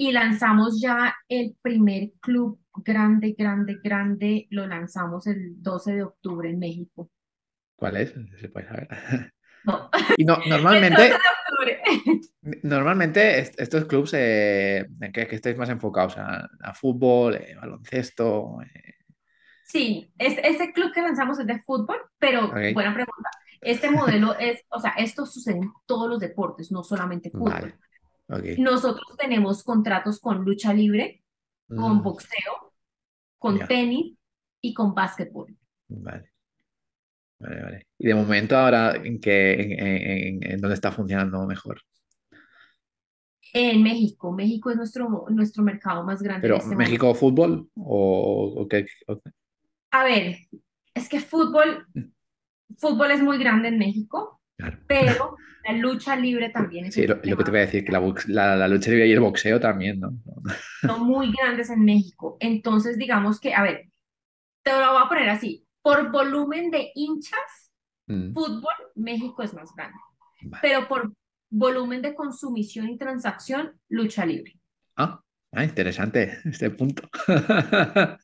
[0.01, 4.47] Y lanzamos ya el primer club grande, grande, grande.
[4.49, 7.09] Lo lanzamos el 12 de octubre en México.
[7.75, 8.13] ¿Cuál es?
[8.39, 8.87] Se puede saber.
[9.63, 11.23] No, Y no, el 12 normalmente,
[12.63, 16.17] normalmente est- estos clubes eh, ¿en qué, qué estáis más enfocados?
[16.17, 18.59] ¿A, a fútbol, eh, baloncesto?
[18.63, 18.95] eh?
[19.63, 23.29] Sí, es, ese club que lanzamos es de fútbol, pero buena pregunta.
[23.63, 27.73] Este modelo es, o sea, esto sucede en todos los deportes, no solamente fútbol.
[27.73, 27.79] vale,
[28.57, 31.23] Nosotros tenemos contratos con lucha libre,
[31.67, 32.73] con Mm, boxeo,
[33.39, 34.15] con tenis
[34.61, 35.55] y con básquetbol.
[35.89, 36.31] vale,
[37.39, 37.87] vale, vale.
[37.97, 41.81] Y de momento ahora, ¿en qué, en, en- en- dónde está funcionando mejor?
[43.53, 46.89] En México, México es nuestro, nuestro mercado más grande ¿Pero este momento.
[46.89, 48.85] México fútbol o, o qué?
[49.91, 50.37] A ver,
[50.93, 51.85] es que fútbol,
[52.77, 54.77] fútbol es muy grande en México, Claro.
[54.87, 57.91] pero la lucha libre también es Sí, lo, lo que te voy a decir, que
[57.91, 60.11] la, la, la lucha libre y el boxeo también, ¿no?
[60.81, 62.37] Son muy grandes en México.
[62.39, 63.89] Entonces, digamos que, a ver,
[64.63, 65.65] te lo voy a poner así.
[65.81, 67.71] Por volumen de hinchas,
[68.07, 69.97] Mm, fútbol, México es más grande.
[70.43, 70.59] vale.
[70.61, 71.13] Pero por
[71.49, 74.59] volumen de consumición y transacción, lucha libre.
[74.97, 75.21] Ah,
[75.53, 77.09] ah, interesante este punto.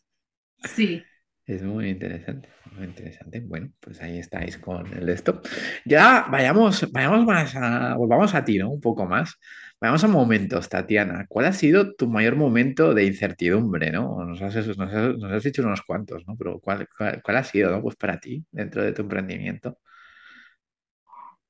[0.64, 1.04] Sí.
[1.48, 3.40] Es muy interesante, muy interesante.
[3.40, 5.42] Bueno, pues ahí estáis con el esto.
[5.86, 8.70] Ya vayamos, vayamos más a, volvamos a ti, ¿no?
[8.70, 9.36] Un poco más.
[9.80, 11.26] Vayamos a momentos, Tatiana.
[11.30, 14.26] ¿Cuál ha sido tu mayor momento de incertidumbre, ¿no?
[14.26, 16.36] Nos has, nos has- nos has dicho unos cuantos, ¿no?
[16.38, 17.82] Pero ¿cuál, cuál, cuál ha sido, ¿no?
[17.82, 19.80] Pues para ti, dentro de tu emprendimiento.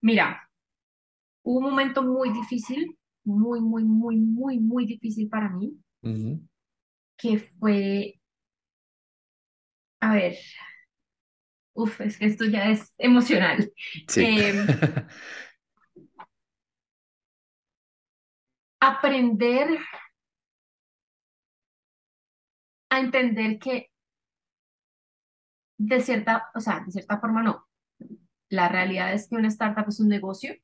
[0.01, 0.49] Mira,
[1.43, 5.77] hubo un momento muy difícil, muy, muy, muy, muy, muy difícil para mí,
[7.17, 8.16] que fue,
[9.99, 10.37] a ver,
[11.73, 13.71] uf, es que esto ya es emocional.
[14.07, 14.25] Sí.
[14.25, 14.65] Em,
[18.79, 19.79] aprender
[22.89, 23.91] a entender que
[25.77, 27.67] de cierta, o sea, de cierta forma no.
[28.49, 30.55] La realidad es que una startup es un negocio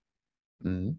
[0.59, 0.97] Ujú.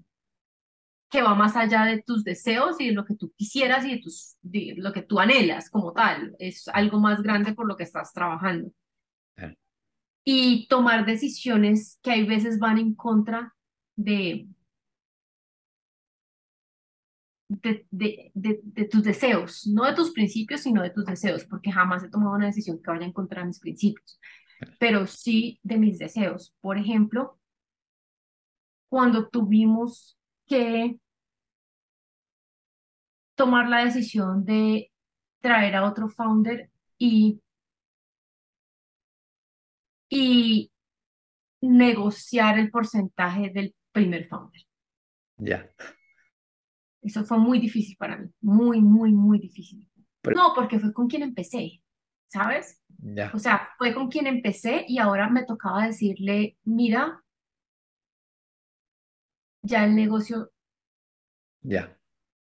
[1.14, 3.98] Que va más allá de tus deseos y de lo que tú quisieras y de,
[4.03, 6.35] tus, de lo que tú anhelas como tal.
[6.40, 8.72] Es algo más grande por lo que estás trabajando.
[9.37, 9.55] Claro.
[10.24, 13.55] Y tomar decisiones que hay veces van en contra
[13.94, 14.48] de,
[17.48, 21.70] de, de, de, de tus deseos, no de tus principios, sino de tus deseos, porque
[21.70, 24.18] jamás he tomado una decisión que vaya en contra de mis principios.
[24.81, 26.57] pero sí de mis deseos.
[26.61, 27.38] Por ejemplo,
[28.88, 30.98] cuando tuvimos que
[33.35, 34.90] tomar la decisión de
[35.40, 37.40] traer a otro founder y,
[40.09, 40.70] y
[41.61, 44.62] negociar el porcentaje del primer founder.
[45.37, 45.70] Ya.
[47.03, 49.88] Eso fue muy difícil para mí, muy, muy, muy difícil.
[50.23, 51.83] Pero- No, porque fue con quien empecé,
[52.29, 52.81] ¿sabes?
[52.88, 53.31] Ya.
[53.35, 57.23] O sea, fue con quien empecé y ahora me tocaba decirle, mira,
[59.62, 60.51] ya el negocio
[61.62, 61.99] Ya.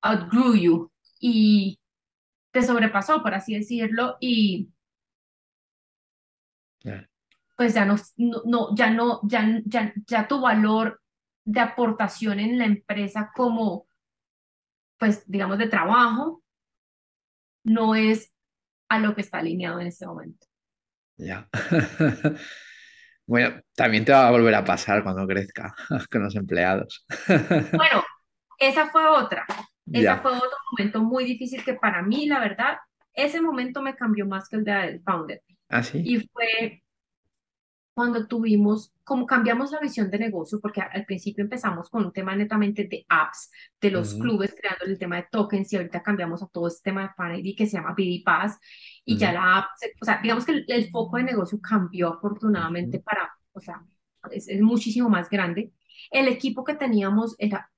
[0.08, 1.80] Outgrew you y
[2.52, 4.70] te sobrepasó, por así decirlo, y
[7.56, 11.02] pues ya no, no, no- ya no, ya, ya, ya tu valor
[11.46, 13.88] de aportación en la empresa como,
[15.00, 16.44] pues, digamos, de trabajo,
[17.64, 18.34] no es
[18.90, 20.48] a lo que está alineado en este momento.
[21.18, 21.48] Ya.
[23.30, 25.76] Bueno, también te va a volver a pasar cuando crezca
[26.12, 27.06] con los empleados.
[27.76, 28.04] Bueno,
[28.60, 29.46] esa fue otra.
[29.92, 30.22] Esa Ya.
[30.22, 32.78] fue otro momento muy difícil que para mí, la verdad,
[33.14, 35.42] ese momento me cambió más que el del founder.
[35.70, 36.00] ¿Ah, sí?
[36.04, 36.84] Y fue
[37.94, 42.36] cuando tuvimos, como cambiamos la visión de negocio, porque al principio empezamos con un tema
[42.36, 43.50] netamente de apps,
[43.82, 44.20] de los Ujú.
[44.20, 47.36] clubes, creando el tema de tokens, y ahorita cambiamos a todo este tema de Fan
[47.38, 48.60] ID que se llama BD Pass,
[49.04, 49.66] y ya la app,
[50.00, 53.04] o sea, digamos que el, el foco de negocio cambió afortunadamente Ujú.
[53.04, 53.84] para, o sea,
[54.32, 55.74] es, es muchísimo más grande.
[56.12, 57.72] El equipo que teníamos era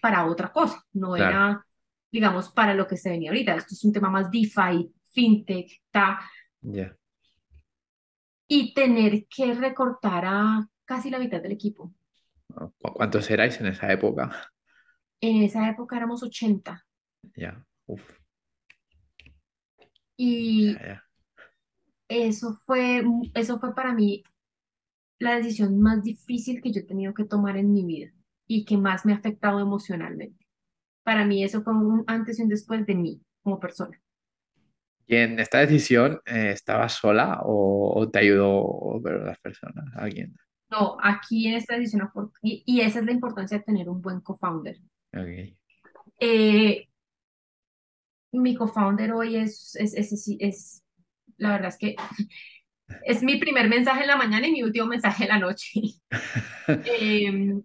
[0.00, 1.30] para otra cosa, no Claro.
[1.30, 1.66] era,
[2.12, 3.54] digamos, para lo que se venía ahorita.
[3.54, 6.20] Esto es un tema más DeFi, FinTech, ta,
[8.48, 11.92] y tener que recortar a casi la mitad del equipo.
[12.48, 14.30] ¿Cu- ¿Cuántos erais en esa época?
[15.20, 16.84] En esa época éramos 80
[17.36, 17.64] Ya.
[17.86, 18.02] Uf.
[20.16, 20.76] y
[22.08, 23.04] eso fue,
[23.34, 24.22] eso fue para mí
[25.18, 28.12] la decisión más difícil que yo he tenido que tomar en mi vida
[28.46, 30.46] y que más me ha afectado emocionalmente.
[31.04, 34.00] Para mí eso fue un antes y un después de mí como persona.
[35.06, 39.84] ¿Y en esta decisión eh, estabas sola o, o te ayudó ver las personas?
[39.96, 40.36] ¿Alguien?
[40.70, 42.08] No, aquí en esta decisión,
[42.42, 44.78] y, y esa es la importancia de tener un buen co-founder.
[45.12, 45.56] Ok.
[46.20, 46.88] Eh,
[48.32, 50.82] mi co-founder hoy es, es, es, es, es-
[51.38, 51.96] la verdad es que
[53.02, 55.80] es mi primer mensaje en la mañana y mi último mensaje en la noche.
[56.84, 57.62] Em,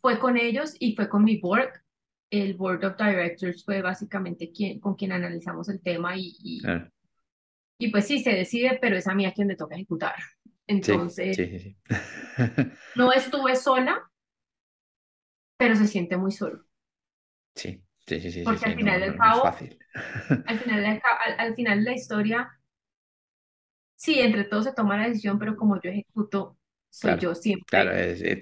[0.00, 1.70] fue con ellos y fue con mi board.
[2.30, 6.90] El board of directors fue básicamente quien, con quien analizamos el tema y, y, Claro.
[7.78, 10.14] y pues sí, se decide, pero es a mí a quien le toca ejecutar.
[10.66, 11.76] Entonces, sí, sí, sí.
[12.94, 14.10] no estuve sola,
[15.56, 16.64] pero se siente muy solo.
[17.54, 19.44] Sí, sí, sí, sí, Porque al final del cabo-.
[20.46, 22.60] Al final, de ca- al, al final de la historia,
[23.96, 26.56] sí, entre todos se toma la decisión, pero como yo ejecuto,
[26.90, 27.66] soy Claro, yo siempre.
[27.66, 28.38] Claro, es, es-.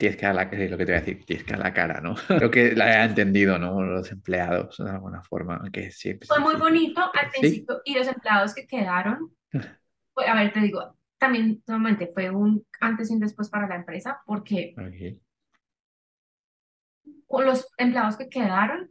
[0.00, 1.72] Tienes, que dar la es lo que te voy a decir, tienes que dar la
[1.74, 2.14] cara, ¿no?
[2.26, 3.82] Creo que la he entendido, ¿no?
[3.82, 7.40] Los empleados, de alguna forma, que siempre Fue muy bonito al Sí.
[7.40, 9.32] principio y los empleados que quedaron,
[10.14, 13.76] fue- a ver, te digo, también nuevamente fue un antes y un después para la
[13.76, 15.20] empresa, porque Ok.
[17.26, 18.90] con los empleados que quedaron,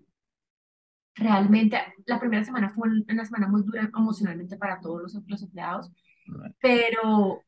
[1.16, 5.44] realmente la primera semana fue un- una semana muy dura emocionalmente para todos los, los
[5.44, 5.92] empleados,
[6.28, 6.56] Vale.
[6.62, 7.44] pero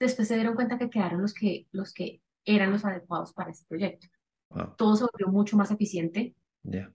[0.00, 3.64] después se dieron cuenta que quedaron los que, los que eran los adecuados para ese
[3.68, 4.08] proyecto.
[4.50, 6.92] Wow, Todo se volvió mucho más eficiente, ya.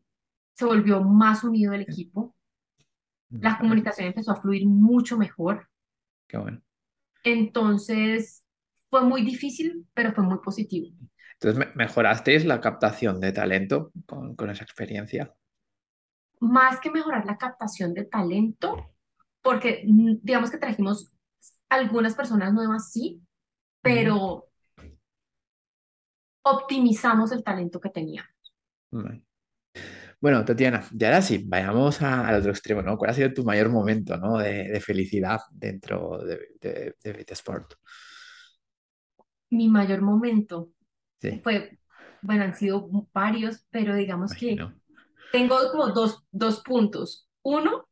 [0.55, 2.35] se volvió más unido el equipo,
[3.39, 5.67] la Vale, comunicación empezó a fluir mucho mejor.
[6.27, 6.61] Qué bueno.
[7.23, 8.43] Entonces,
[8.89, 10.95] fue muy difícil, pero fue muy positivo.
[11.39, 15.33] Entonces, me- ¿mejorasteis la captación de talento con, con esa experiencia?
[16.39, 18.77] Más que mejorar la captación de talento,
[19.41, 21.11] porque mm, digamos que trajimos
[21.69, 23.21] algunas personas nuevas, sí,
[23.81, 24.46] pero
[26.51, 28.31] optimizamos el talento que teníamos.
[30.19, 32.97] Bueno, Tatiana, y ahora sí, vayamos a- al otro extremo, ¿no?
[32.97, 34.37] ¿Cuál ha sido tu mayor momento, ¿no?
[34.37, 37.73] de, de felicidad dentro de, de, de Vitasport?
[39.49, 40.71] Mi mayor momento
[41.21, 41.79] Sí, fue,
[42.21, 44.65] bueno, han sido varios, pero digamos que
[45.31, 47.29] tengo como dos, dos puntos.
[47.43, 47.87] Uno,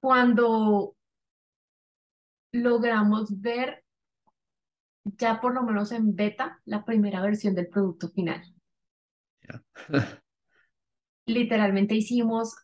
[0.00, 0.94] cuando
[2.52, 3.83] logramos ver
[5.04, 8.42] ya por lo menos en beta la primera versión del producto final.
[9.42, 9.62] Ya.
[11.26, 12.54] Literalmente hicimos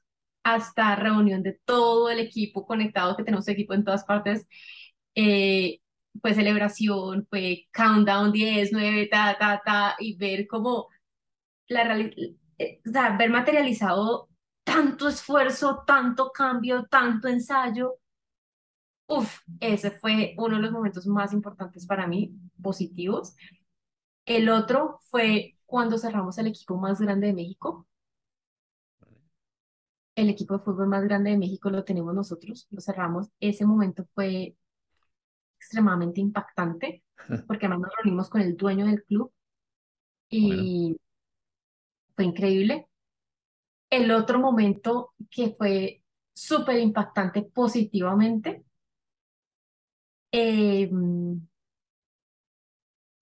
[0.43, 4.47] hasta reunión de todo el equipo conectado, que tenemos equipo en todas partes.
[5.15, 5.81] Eh,
[6.21, 10.89] fue celebración, fue countdown 10, 9, ta, ta, ta, y ver cómo
[11.69, 11.99] la
[12.59, 14.29] eh, o sea, ver materializado
[14.65, 17.97] tanto esfuerzo, tanto cambio, tanto ensayo
[19.11, 23.35] Uf, ese fue uno de los momentos más importantes para mí, positivos.
[24.25, 27.87] El otro fue cuando cerramos el equipo más grande de México.
[30.15, 33.29] El equipo de fútbol más grande de México lo tenemos nosotros, lo cerramos.
[33.41, 34.55] Ese momento fue
[35.59, 37.05] extremadamente impactante,
[37.47, 39.33] porque además nos reunimos con el dueño del club
[40.41, 40.97] Bueno, y
[42.15, 42.87] fue increíble.
[43.89, 48.65] El otro momento que fue súper impactante positivamente,
[50.33, 50.89] eh,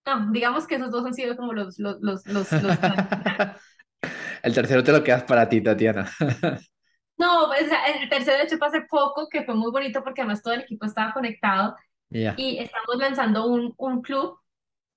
[0.07, 2.79] no, digamos que esos dos han sido como los, los, los, los, los
[4.43, 6.11] el tercero te lo quedas para ti, Tatiana.
[7.17, 10.03] No, pues, o sea, el tercero de hecho fue hace poco, que fue muy bonito
[10.05, 11.75] porque además todo el equipo estaba conectado
[12.11, 14.39] Ya, y estamos lanzando un, un club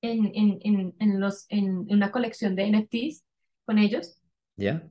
[0.02, 3.26] en, en, en, en los, en, una colección de NFTs
[3.66, 4.22] con ellos.
[4.58, 4.82] ya,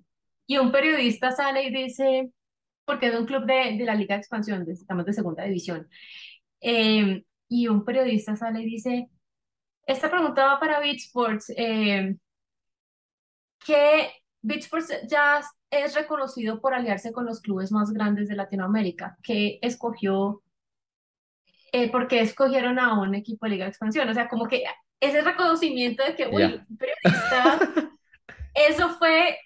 [0.47, 2.31] Y un periodista sale y dice,
[2.85, 5.89] porque es un club de, de la Liga de Expansión, estamos de segunda división,
[6.61, 9.11] eh, y un periodista sale y dice,
[9.87, 12.17] esta pregunta va para Beach Sports, eh,
[13.65, 14.11] que
[14.43, 19.59] Beach Sports ya es reconocido por aliarse con los clubes más grandes de Latinoamérica, que
[19.63, 20.43] escogió,
[21.73, 24.09] eh, ¿por qué escogieron a un equipo de Liga de Expansión?
[24.09, 24.65] O sea, como que
[25.01, 27.99] ese reconocimiento de que, uy, un periodista,
[28.55, 29.39] eso fue,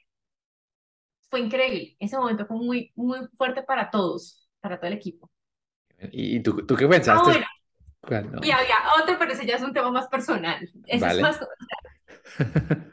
[1.30, 5.30] fue increíble, ese momento fue muy, muy fuerte para todos, para todo el equipo.
[6.12, 7.44] ¿Y tú, tú qué pensaste
[8.00, 8.44] cuando?
[8.46, 10.68] y había otro, pero ese ya es un tema más personal.
[10.86, 11.40] Es más,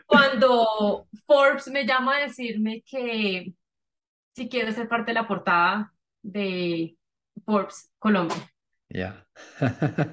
[0.06, 3.54] cuando Forbes me llama a decirme que
[4.36, 6.96] si quiero ser parte de la portada de
[7.46, 8.38] Forbes Colombia.
[8.90, 9.26] Ya.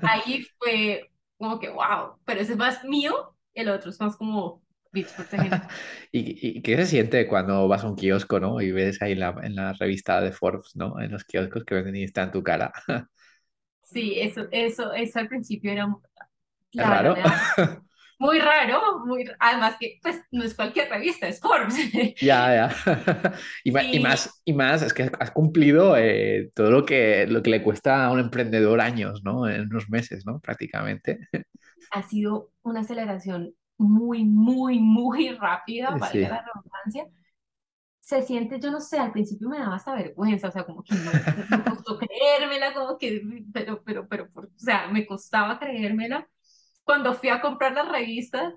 [0.03, 4.63] Ahí fue como que, wow, pero ese es más mío, el otro es más como
[4.93, 5.07] Por.
[6.13, 8.61] ¿Y, y qué se siente cuando vas a un kiosco, ¿no?
[8.61, 11.01] Y ves ahí la, en la revista de Forbes, ¿no?
[11.01, 12.73] En los kioscos que venden y está en tu cara.
[13.83, 15.87] Sí, eso, eso, eso al principio era,
[16.77, 17.17] ¿Es la verdad, raro?
[18.19, 21.77] muy raro, muy, además que pues no es cualquier revista, es Forbes.
[22.21, 22.69] Ya, ya.
[23.65, 27.43] Y, y Y más, y más, es que has cumplido eh, todo lo que, lo
[27.43, 29.49] que le cuesta a un emprendedor años, ¿no?
[29.49, 30.41] En unos meses, ¿no?
[30.41, 31.21] Prácticamente.
[31.91, 36.21] ha sido una aceleración muy, muy, muy rápida, valga Sí.
[36.21, 37.07] la redundancia.
[38.01, 40.95] Se siente, yo no sé, al principio me daba hasta vergüenza, o sea, como que
[40.95, 41.11] no,
[41.51, 46.27] me costó creérmela, como que, pero, pero, pero, por- o sea, me costaba creérmela.
[46.85, 48.55] Cuando fui a comprar las revistas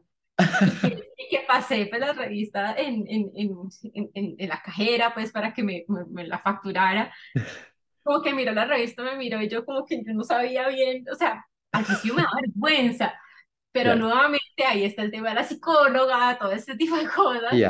[0.61, 5.31] y que, y que pasé pues, la revista en, en, en- en la cajera, pues,
[5.33, 7.13] para que me, me, me la facturara,
[8.03, 11.05] como que miró la revista, me miró y yo como que yo no sabía bien,
[11.11, 13.13] o sea, al principio me daba vergüenza.
[13.71, 13.99] Pero Claro.
[13.99, 17.69] nuevamente ahí está el tema de la psicóloga, todo este tipo de cosas,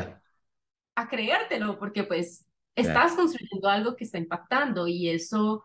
[0.96, 2.46] a creértelo, porque pues
[2.80, 3.00] claro.
[3.00, 5.64] estás construyendo algo que está impactando y eso,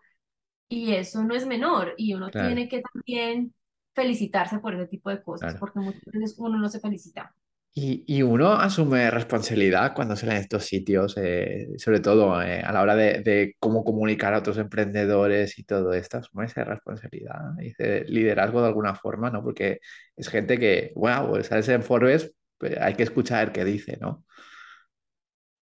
[0.69, 2.39] y eso no es menor y uno Claro.
[2.47, 3.55] tiene que también
[3.95, 7.35] felicitarse por ese tipo de cosas, porque muchas veces uno no se felicita.
[7.79, 12.71] Y, y uno asume responsabilidad cuando sale en estos sitios, eh, sobre todo eh, a
[12.71, 17.35] la hora de, de cómo comunicar a otros emprendedores y todo esto, asume esa responsabilidad
[17.61, 19.43] y ese liderazgo de alguna forma, ¿no?
[19.43, 19.79] Porque
[20.15, 24.25] es gente que, wow, sales en Forbes, pues, hay que escuchar qué dice, ¿no?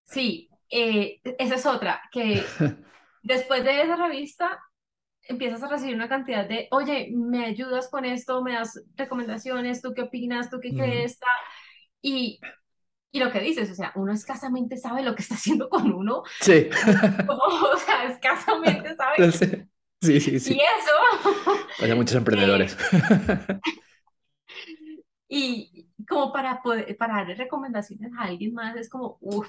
[0.05, 2.41] Sí, eh, esa es otra, que
[3.23, 4.57] después de esa revista
[5.27, 8.41] empiezas a recibir una cantidad de, oye, ¿me ayudas con esto?
[8.41, 9.81] ¿Me das recomendaciones?
[9.81, 10.49] ¿Tú qué opinas?
[10.49, 11.19] ¿Tú qué crees?
[12.05, 12.39] Y,
[13.11, 16.23] y lo que dices, o sea, uno escasamente sabe lo que está haciendo con uno,
[16.39, 16.69] Sí.
[17.25, 17.41] como,
[17.73, 19.17] o sea, escasamente sabe.
[20.01, 20.59] Sí, sí, Y sí.
[20.59, 20.91] eso,
[21.79, 22.77] Hay muchos emprendedores.
[25.27, 29.47] y como para poder, para darle recomendaciones a alguien más, es como, uff,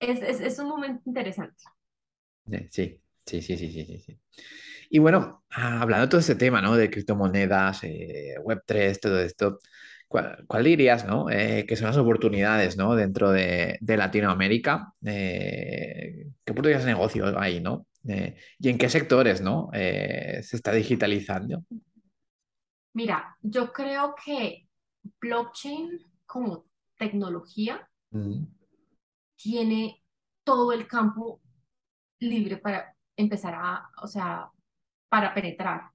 [0.00, 1.62] es, es, es un momento interesante.
[2.70, 4.20] Sí, sí, sí, sí, sí, sí, sí.
[4.90, 6.76] Y bueno, ah, hablando de todo este tema, ¿no?
[6.76, 9.58] De criptomonedas, eh, Web3, todo esto,
[10.08, 11.30] ¿cuál, cuál dirías, ¿no?
[11.30, 12.94] Eh, que son las oportunidades, ¿no?
[12.94, 14.92] Dentro de, de Latinoamérica.
[15.04, 17.86] Eh, ¿qué oportunidades de negocio hay, ¿no?
[18.08, 19.70] Eh, ¿y en qué sectores, ¿no?
[19.72, 21.64] Se está digitalizando.
[22.94, 24.68] Mira, yo creo que
[25.20, 27.88] blockchain como tecnología
[29.36, 30.02] tiene
[30.44, 31.40] todo el campo
[32.20, 34.48] libre para empezar a, o sea,
[35.08, 35.90] para penetrar.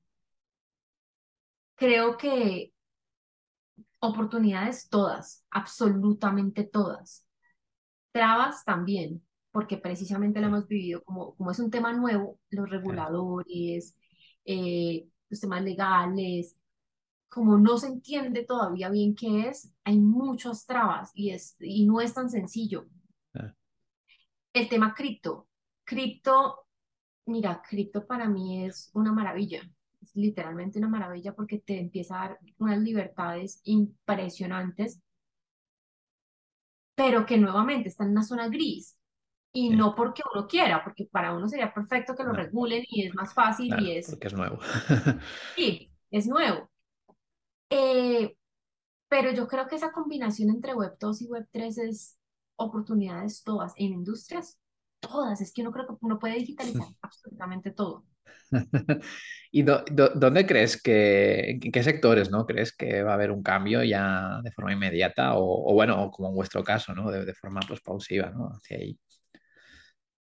[1.75, 2.70] Creo que
[4.01, 7.25] oportunidades todas, absolutamente todas.
[8.11, 13.95] Trabas también, porque precisamente lo hemos vivido como, como es un tema nuevo, los reguladores,
[14.43, 16.57] eh, los temas legales,
[17.29, 22.01] como no se entiende todavía bien qué es, hay muchas trabas y, es, y no
[22.01, 22.87] es tan sencillo.
[23.33, 23.55] Ah.
[24.51, 25.47] El tema cripto.
[25.85, 26.65] Cripto
[27.25, 29.61] Mira, cripto para mí es una maravilla,
[30.01, 34.99] es literalmente una maravilla porque te empieza a dar unas libertades impresionantes,
[36.95, 38.97] pero que nuevamente está en una zona gris.
[39.53, 42.83] Y Sí, no porque uno quiera, porque para uno sería perfecto que lo no, regulen
[42.87, 44.59] y es más fácil y claro, es, porque es nuevo.
[45.55, 46.69] sí, es nuevo.
[47.69, 48.35] Eh,
[49.09, 52.17] pero yo creo que esa combinación entre Web 2 y Web 3 es
[52.55, 54.59] oportunidades todas, en industrias
[54.99, 55.41] todas.
[55.41, 58.05] Es que uno creo que uno puede digitalizar absolutamente todo.
[59.51, 62.45] ¿Y do- do- dónde crees que, en qué sectores, ¿no?
[62.45, 66.29] ¿Crees que va a haber un cambio ya de forma inmediata o, o bueno, como
[66.29, 67.11] en vuestro caso, ¿no?
[67.11, 68.49] De, de forma pues pausiva, ¿no?
[68.49, 68.97] Hacia ahí.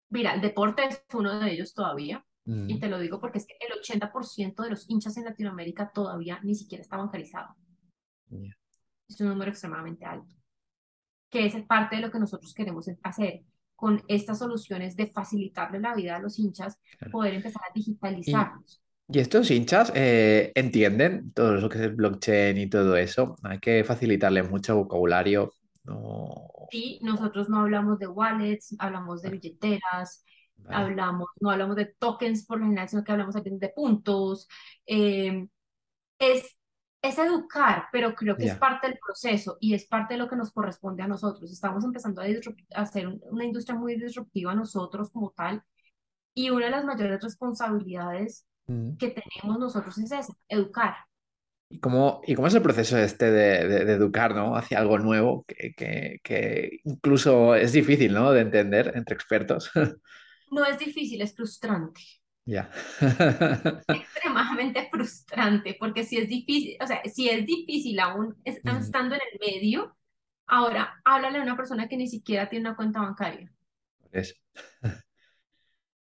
[0.10, 2.26] Mira, el deporte es uno de ellos todavía.
[2.66, 5.92] Y Mm, te lo digo porque es que el 80% de los hinchas en Latinoamérica
[5.94, 7.56] todavía ni siquiera está bancarizado.
[8.32, 8.54] ya,
[9.10, 10.34] Es un número extremadamente alto.
[11.30, 13.44] Que es parte de lo que nosotros queremos hacer
[13.78, 17.12] con estas soluciones de facilitarle la vida a los hinchas, claro.
[17.12, 18.82] poder empezar a digitalizarlos.
[19.08, 23.38] y estos hinchas eh, entienden todo lo que es el blockchain y todo eso.
[23.44, 25.54] Hay que facilitarle mucho vocabulario.
[25.86, 30.26] No, Sí, nosotros no hablamos de wallets, hablamos de billeteras,
[30.58, 34.48] vale, hablamos, no hablamos de tokens por lo general, sino que hablamos de puntos.
[34.86, 35.48] eh,
[36.20, 36.57] es,
[37.08, 40.36] es educar, pero creo que es parte del proceso y es parte de lo que
[40.36, 41.52] nos corresponde a nosotros.
[41.52, 42.26] Estamos empezando a,
[42.82, 45.64] hacer un- una industria muy disruptiva nosotros como tal
[46.34, 48.98] y una de las mayores responsabilidades Mm.
[48.98, 50.96] que tenemos nosotros es esa, educar.
[51.70, 54.56] ¿Y cómo, y cómo es el proceso este de, de- de educar, ¿no?
[54.56, 58.32] hacia algo nuevo que, que- que incluso es difícil, ¿no?
[58.32, 59.72] de entender entre expertos?
[60.52, 62.02] No es difícil, es frustrante.
[62.48, 62.70] Ya.
[63.88, 69.16] extremadamente frustrante, porque si es difícil, o sea, si es difícil aún es- Mm, estando
[69.16, 69.98] en el medio,
[70.48, 73.52] ahora háblale a una persona que ni siquiera tiene una cuenta bancaria.
[74.12, 74.34] eso.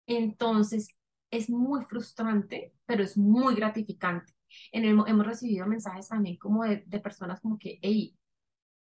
[0.08, 0.90] Entonces,
[1.32, 4.34] es muy frustrante, pero es muy gratificante.
[4.72, 8.16] En el, mo- hemos recibido mensajes también como de, de personas como que, hey,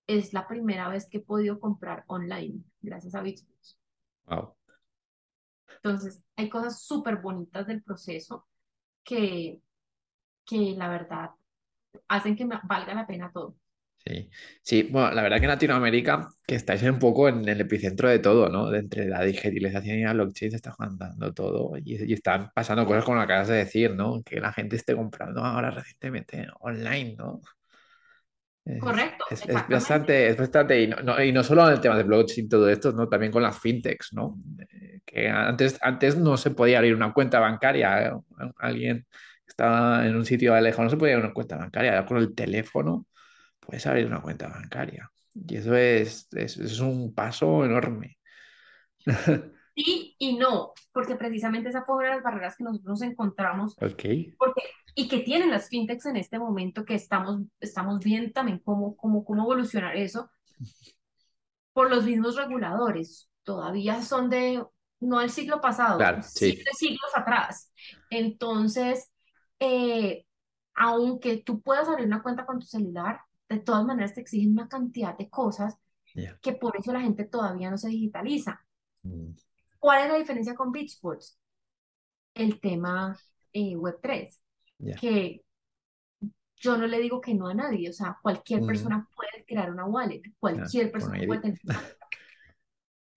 [0.06, 3.78] es la primera vez que he podido comprar online gracias a Bitsbooks.
[4.26, 4.57] Wow.
[5.82, 8.46] Entonces, hay cosas súper bonitas del proceso
[9.04, 9.60] que,
[10.44, 11.30] que la verdad
[12.08, 13.56] hacen que valga la pena todo.
[14.04, 14.30] Sí,
[14.62, 18.20] sí, bueno, la verdad que en Latinoamérica, que estáis un poco en el epicentro de
[18.20, 18.70] todo, ¿no?
[18.70, 23.04] De entre la digitalización y la blockchain se está juntando todo y, están pasando cosas
[23.04, 24.22] como acabas de decir, ¿no?
[24.22, 27.40] Que la gente esté comprando ahora recientemente online, ¿no?
[28.80, 31.96] Correcto, es- es bastante, es bastante, y no, no- y no solo en el tema
[31.96, 33.08] de blockchain y todo esto, ¿no?
[33.08, 34.36] También con las fintechs, ¿no?
[34.70, 38.08] Eh, Que antes, antes no se podía abrir una cuenta bancaria.
[38.08, 38.12] ¿eh?
[38.58, 39.06] Alguien
[39.46, 41.92] estaba en un sitio lejos no se podía abrir una cuenta bancaria.
[41.92, 43.06] Ahora con el teléfono
[43.58, 45.10] puedes abrir una cuenta bancaria.
[45.34, 48.18] Y eso es, es, es un paso enorme.
[49.78, 53.76] Sí y no, porque precisamente esa fue una de las barreras que nosotros nos encontramos,
[53.80, 54.02] Ok,
[54.36, 54.62] porque,
[54.98, 59.24] y que tienen las fintechs en este momento, que estamos, estamos viendo también cómo, cómo,
[59.24, 60.28] cómo evolucionar eso,
[61.72, 63.30] por los mismos reguladores.
[63.44, 64.60] Todavía son de,
[64.98, 66.50] no el siglo pasado, claro, sí.
[66.50, 67.72] siete siglos atrás.
[68.10, 69.12] Entonces,
[69.60, 70.26] eh,
[70.74, 74.66] aunque tú puedas abrir una cuenta con tu celular, de todas maneras te exigen una
[74.66, 75.76] cantidad de cosas
[76.12, 76.36] Ya.
[76.42, 78.66] que por eso la gente todavía no se digitaliza.
[79.04, 79.30] Mm,
[79.78, 81.38] ¿Cuál es la diferencia con Beachsports?
[82.34, 83.16] El tema
[83.52, 84.40] eh, Web3,
[85.00, 85.42] que
[86.56, 89.70] yo no le digo que no a nadie, o sea, cualquier Mm, persona puede crear
[89.70, 91.80] una wallet, cualquier persona puede tener una.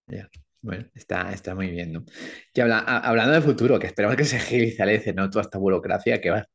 [0.62, 2.06] Bueno, está, está muy bien, ¿no?
[2.54, 5.28] Y habla- a- hablando de futuro, que esperamos que se agilice, ¿no?
[5.30, 6.46] Toda esta burocracia que va,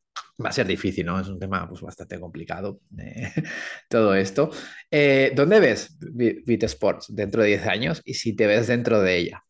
[0.45, 1.19] va a ser difícil, ¿no?
[1.21, 3.33] Es un tema pues, bastante complicado, eh,
[3.89, 4.51] todo esto.
[4.91, 9.01] Eh, ¿dónde ves Bi- Bit Sports dentro de 10 años y si te ves dentro
[9.01, 9.43] de ella?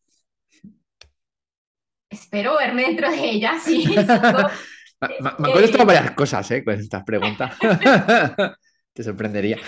[2.09, 3.85] Espero verme dentro de ella, sí.
[4.99, 6.63] Me, han contestado eh, varias cosas, ¿eh?
[6.63, 7.55] Con estas preguntas.
[8.93, 9.59] Te sorprendería.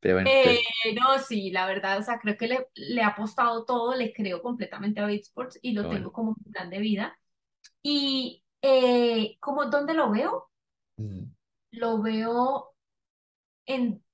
[0.00, 0.62] Pero bueno, eh, te-
[0.94, 4.42] no, sí, la verdad, o sea, creo que le, le he apostado todo, le creo
[4.42, 5.88] completamente a Beatsports y lo bueno.
[5.88, 7.18] tengo como un plan de vida.
[7.82, 10.50] Y eh, como dónde lo veo,
[11.00, 11.30] Mm,
[11.72, 12.74] lo veo
[13.66, 14.04] en,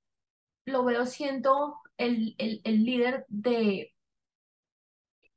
[0.65, 3.93] lo veo siendo el, el, el líder de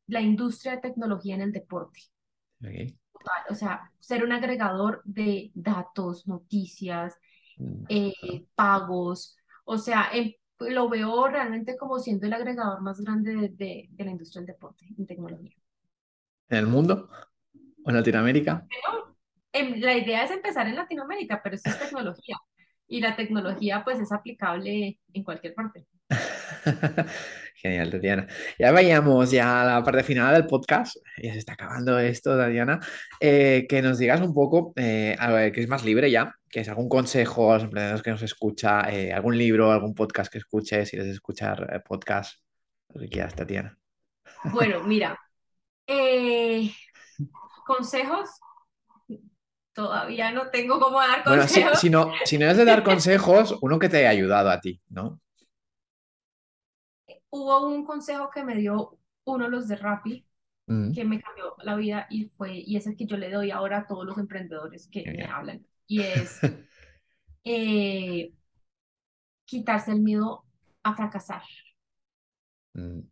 [0.08, 2.00] la industria de tecnología en el deporte.
[2.64, 2.96] ok.
[3.18, 7.14] Total, O sea, ser un agregador de datos, noticias,
[7.58, 9.36] Mm, eh, pagos.
[9.64, 14.04] O sea, em- lo veo realmente como siendo el agregador más grande de, de- de
[14.04, 15.54] la industria del deporte en tecnología.
[16.48, 17.08] ¿En el mundo?
[17.84, 18.66] ¿O en Latinoamérica?
[18.68, 19.16] Pero
[19.52, 22.36] em, la idea es empezar en Latinoamérica, pero esto es tecnología.
[22.88, 25.86] Y la tecnología pues es aplicable en cualquier parte.
[27.66, 28.26] Genial, Tatiana.
[28.58, 30.96] Ya vayamos ya a la parte final del podcast.
[31.20, 32.78] Ya se está acabando esto, Tatiana.
[33.20, 36.60] Eh, que nos digas un poco, eh, a ver, que es más libre ya, que
[36.60, 40.38] es algún consejo a los emprendedores que nos escucha, eh, algún libro, algún podcast que
[40.38, 42.38] escuches, si quieres escuchar eh, podcast,
[42.94, 43.76] lo que quieras, Tatiana.
[44.44, 45.18] Bueno, mira,
[47.66, 48.30] consejos,
[49.72, 51.80] todavía no tengo cómo dar Bueno, si, consejos.
[51.80, 54.80] si no, si no es de dar consejos, uno que te haya ayudado a ti,
[54.88, 55.20] ¿no?
[57.36, 60.26] Hubo un consejo que me dio uno de los de Rappi
[60.68, 63.50] Mm, que me cambió la vida y fue, y es el que yo le doy
[63.52, 65.66] ahora a todos los emprendedores que me hablan.
[65.86, 66.42] Y es
[67.44, 68.32] eh,
[69.44, 70.44] quitarse el miedo
[70.82, 71.42] a fracasar.
[72.76, 73.08] Mm,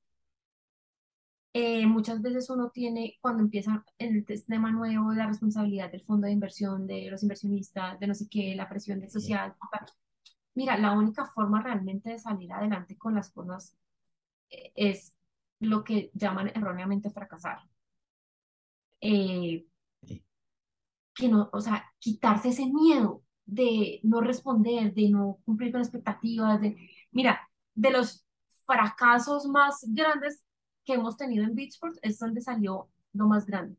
[1.56, 6.32] Eh, muchas veces uno tiene, cuando empieza el tema nuevo, la responsabilidad del fondo de
[6.32, 9.54] inversión, de los inversionistas, de no sé qué, la presión sí, social.
[9.70, 9.86] pa-
[10.54, 13.76] Mira, la única forma realmente de salir adelante con las cosas
[14.74, 15.16] es
[15.60, 17.58] lo que llaman erróneamente fracasar.
[19.00, 19.66] Eh,
[20.02, 20.24] sí,
[21.14, 26.60] que no, o sea, quitarse ese miedo de no responder, de no cumplir con expectativas,
[26.60, 26.76] de,
[27.12, 28.26] mira, de los
[28.66, 30.42] fracasos más grandes
[30.84, 33.76] que hemos tenido en Beachport es donde salió lo más grande.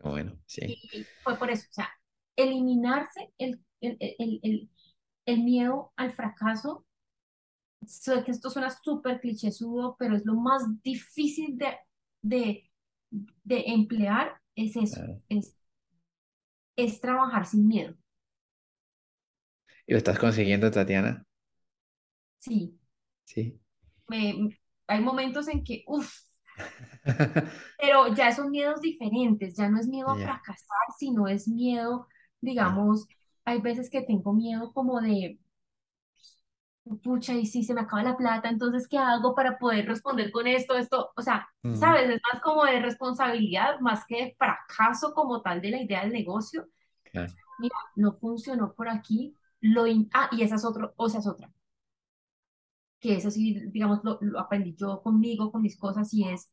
[0.00, 0.78] bueno, sí.
[0.92, 1.88] Y fue por eso, o sea,
[2.36, 4.70] eliminarse el, el, el, el,
[5.26, 6.84] el miedo al fracaso.
[7.86, 11.76] Sé que esto suena súper clichésudo, pero es lo más difícil de,
[12.22, 12.70] de,
[13.44, 15.22] de emplear, es eso, claro.
[15.28, 15.56] es,
[16.76, 17.94] es trabajar sin miedo.
[19.86, 21.24] ¿Y lo estás consiguiendo, Tatiana?
[22.40, 22.78] Sí,
[23.24, 23.60] Sí.
[24.08, 26.12] me, hay momentos en que, uff,
[27.76, 32.06] pero ya son miedos diferentes, ya no es miedo a Ya, fracasar, sino es miedo,
[32.58, 32.84] ya.
[32.84, 33.06] digamos,
[33.44, 35.38] hay veces que tengo miedo como de,
[37.02, 40.46] pucha, y si se me acaba la plata, entonces, ¿qué hago para poder responder con
[40.46, 41.12] esto, esto?
[41.16, 42.10] O sea, ¿sabes?
[42.10, 46.12] Es más como de responsabilidad, más que de fracaso como tal de la idea del
[46.12, 46.68] negocio.
[47.04, 47.36] claro.
[47.58, 51.26] Mira, no funcionó por aquí, lo, in- ah, y esa es otro, o sea, es
[51.26, 51.50] otra.
[53.00, 56.50] que eso sí, digamos, lo, lo aprendí yo conmigo, con mis cosas, y es,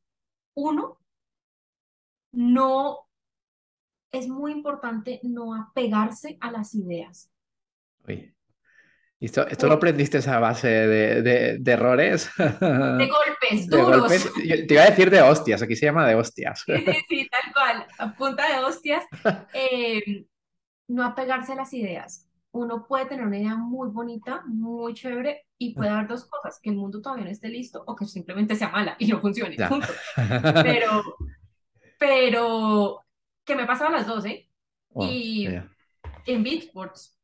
[0.55, 0.99] uno,
[2.33, 3.07] no,
[4.11, 7.31] es muy importante no apegarse a las ideas.
[8.07, 8.33] Uy.
[9.19, 12.31] ¿Y esto, esto lo aprendiste a base de, de- de errores?
[12.37, 12.45] de
[13.09, 13.99] golpes ¿De duros.
[14.01, 14.31] golpes?
[14.33, 16.63] Te iba a decir de hostias, aquí se llama de hostias.
[16.65, 19.03] Sí, sí, sí, tal cual, a punta de hostias.
[19.53, 20.25] eh,
[20.87, 22.27] no apegarse a las ideas.
[22.51, 26.69] Uno puede tener una idea muy bonita, muy chévere, y puede haber dos cosas, que
[26.71, 29.87] el mundo todavía no esté listo o que simplemente sea mala y no funcione, punto.
[30.63, 31.03] Pero,
[31.99, 33.05] pero,
[33.45, 34.49] que me pasaban las dos, ¿eh?
[34.95, 35.69] Y ya.
[36.25, 37.18] en Beatsports.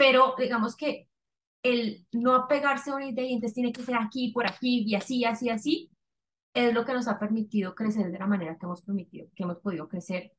[0.00, 1.08] Pero digamos que
[1.62, 4.94] el no apegarse a una idea y entonces tiene que ser aquí, por aquí, y
[4.96, 5.90] así, así, así,
[6.54, 9.58] es lo que nos ha permitido crecer de la manera que hemos permitido, que hemos
[9.58, 10.32] podido crecer,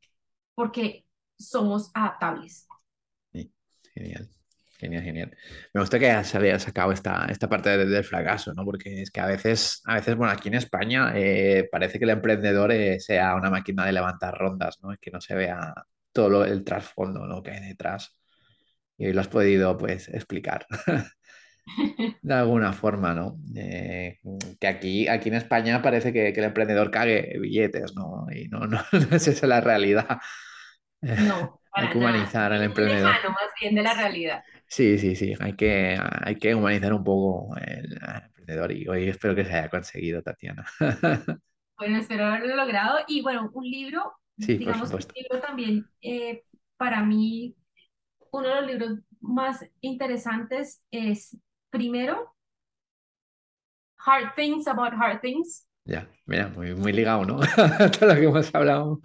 [0.55, 1.05] porque
[1.37, 2.67] somos adaptables.
[3.33, 3.51] Sí,
[3.93, 4.29] Genial,
[4.79, 5.37] genial, genial.
[5.73, 8.65] Me gusta que has habías sacado esta, esta parte de- del fracaso, ¿no?
[8.65, 12.11] Porque es que a veces, a veces, bueno, aquí en España eh, parece que el
[12.11, 14.91] emprendedor eh, sea una máquina de levantar rondas, ¿no?
[14.93, 15.73] Es que no se vea
[16.13, 17.41] todo lo- el trasfondo, ¿no?
[17.43, 18.15] que hay detrás.
[19.01, 20.67] Y hoy lo has podido, pues, explicar
[22.21, 23.35] de alguna forma, ¿no?
[23.55, 24.19] Eh,
[24.59, 28.27] que aquí, aquí en España parece que, que el emprendedor cague billetes, ¿no?
[28.31, 30.19] Y no, no, no es esa la realidad.
[31.01, 32.11] No, hay que nada.
[32.11, 33.09] humanizar al emprendedor.
[33.09, 34.43] lejano más bien de la realidad.
[34.67, 37.97] Sí, sí, sí, hay que, hay que humanizar un poco el,
[38.27, 40.63] emprendedor y hoy espero que se haya conseguido, Tatiana.
[41.75, 42.99] Bueno, espero haberlo logrado.
[43.07, 46.43] Y bueno, un libro, Sí, digamos un libro también, eh,
[46.77, 47.55] para mí,
[48.31, 51.37] uno de los libros más interesantes es,
[51.69, 52.35] primero,
[54.05, 55.67] Hard Things About Hard Things.
[55.85, 57.39] Ya, mira, muy, muy ligado, ¿no?
[57.99, 59.01] Todo lo que hemos hablado.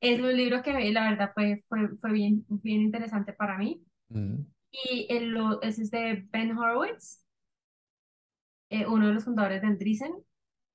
[0.00, 3.82] Es un libro que la verdad fue, fue, fue bien, bien interesante para mí.
[4.70, 7.24] Y el, ese es de Ben Horowitz,
[8.70, 10.12] eh, uno de los fundadores del Drizen.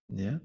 [0.07, 0.39] ya,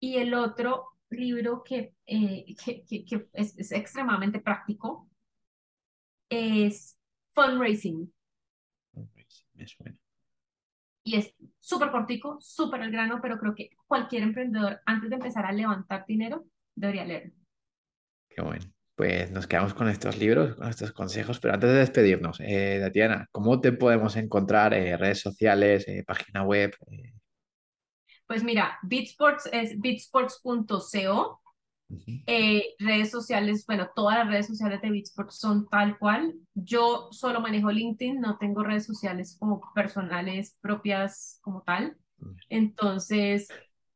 [0.00, 5.08] Y el otro libro que, eh, que, que- que es, es extremadamente práctico
[6.28, 6.98] es
[7.34, 8.12] Fundraising.
[9.54, 9.96] me suena.
[11.04, 15.46] Y es súper cortico, súper al grano, pero creo que cualquier emprendedor, antes de empezar
[15.46, 17.32] a levantar dinero, debería leerlo.
[18.28, 18.64] Qué bueno.
[18.96, 23.28] Pues nos quedamos con estos libros, con estos consejos, pero antes de despedirnos, eh, Tatiana,
[23.30, 24.72] ¿cómo te podemos encontrar?
[24.72, 26.74] eh, redes sociales, eh, página web.
[28.26, 29.78] Pues mira, Beatsports es
[31.88, 32.12] beatsports.co Ujú.
[32.28, 36.34] Eh, redes sociales, bueno, todas las redes sociales de Beatsport son tal cual.
[36.54, 41.96] Yo solo manejo LinkedIn, no tengo redes sociales como personales propias como tal.
[42.48, 43.54] Entonces,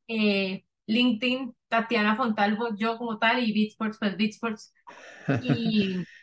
[0.09, 4.73] eh, LinkedIn, Tatiana Fontalvo, yo como tal, y Beatsports, pues Beatsports.
[5.39, 6.09] Y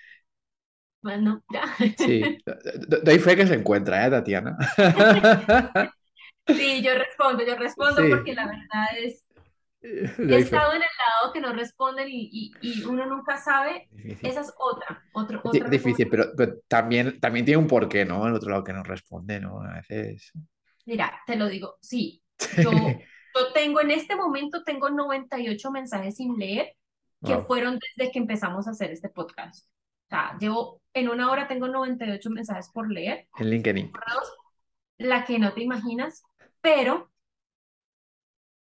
[1.02, 1.64] bueno, ya.
[1.96, 2.44] Sí,
[2.88, 4.58] do- doy fe que se encuentra, ¿eh, Tatiana?
[6.56, 9.27] Sí, yo respondo, yo respondo porque Sí, la verdad es,
[10.20, 10.88] he estado en el
[11.22, 13.88] lado que no responden y, y, y uno nunca sabe.
[13.92, 14.30] Difícil.
[14.30, 15.70] Esa es otra, otro, otra.
[15.70, 18.28] Difícil, pero, pero también, también tiene un porqué, ¿no?
[18.28, 19.62] El otro lado que nos responde, ¿no?
[19.62, 20.32] A veces.
[20.86, 22.24] Mira, te lo digo, sí,
[22.58, 26.74] yo, yo tengo en este momento, tengo 98 mensajes sin leer
[27.26, 27.46] que Wow.
[27.48, 29.66] fueron desde que empezamos a hacer este podcast.
[29.66, 33.92] O sea, llevo, en una hora tengo 98 mensajes por leer, En LinkedIn.
[35.00, 36.24] la que no te imaginas,
[36.62, 37.12] pero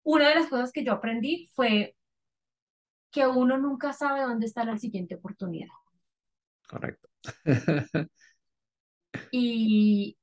[0.08, 1.98] una de las cosas que yo aprendí fue
[3.12, 5.68] que uno nunca sabe dónde está la siguiente oportunidad.
[6.68, 7.10] Correcto.
[9.32, 10.16] Y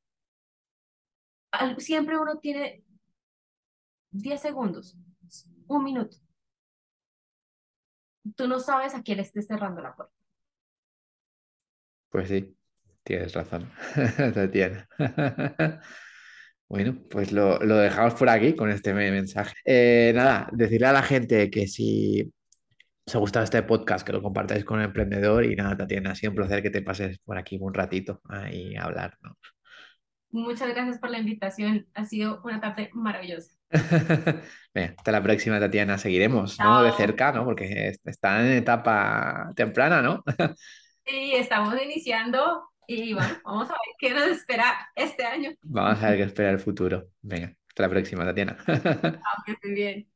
[1.79, 2.85] siempre uno tiene
[4.13, 4.97] 10 segundos,
[5.67, 6.17] un minuto.
[8.37, 10.15] Tú no sabes a quién le estés cerrando la puerta.
[12.09, 12.57] Pues sí,
[13.03, 13.69] tienes razón,
[14.35, 14.89] Tatiana.
[16.69, 19.55] Bueno, pues lo, lo dejamos por aquí con este me- mensaje.
[19.65, 22.33] Eh, nada, decirle a la gente que si
[23.07, 26.15] os ha gustado este podcast, que lo compartáis con el emprendedor y nada, Tatiana, ha
[26.15, 29.37] sido un placer que te pases por aquí un ratito ahí a hablar, ¿no?
[30.31, 31.87] Muchas gracias por la invitación.
[31.95, 33.53] Ha sido una tarde maravillosa.
[34.75, 35.97] Hasta la próxima, Tatiana.
[35.97, 36.83] Seguiremos, ¿no?
[36.83, 37.45] De cerca, ¿no?
[37.45, 40.25] Porque est- está en etapa temprana, ¿no?
[41.07, 45.53] Sí, estamos iniciando y bueno, vamos a ver qué nos espera este año.
[45.63, 47.09] Vamos a ver qué espera el futuro.
[47.23, 48.57] Venga, hasta la próxima, Tatiana.
[48.67, 50.09] Aunque esté bien.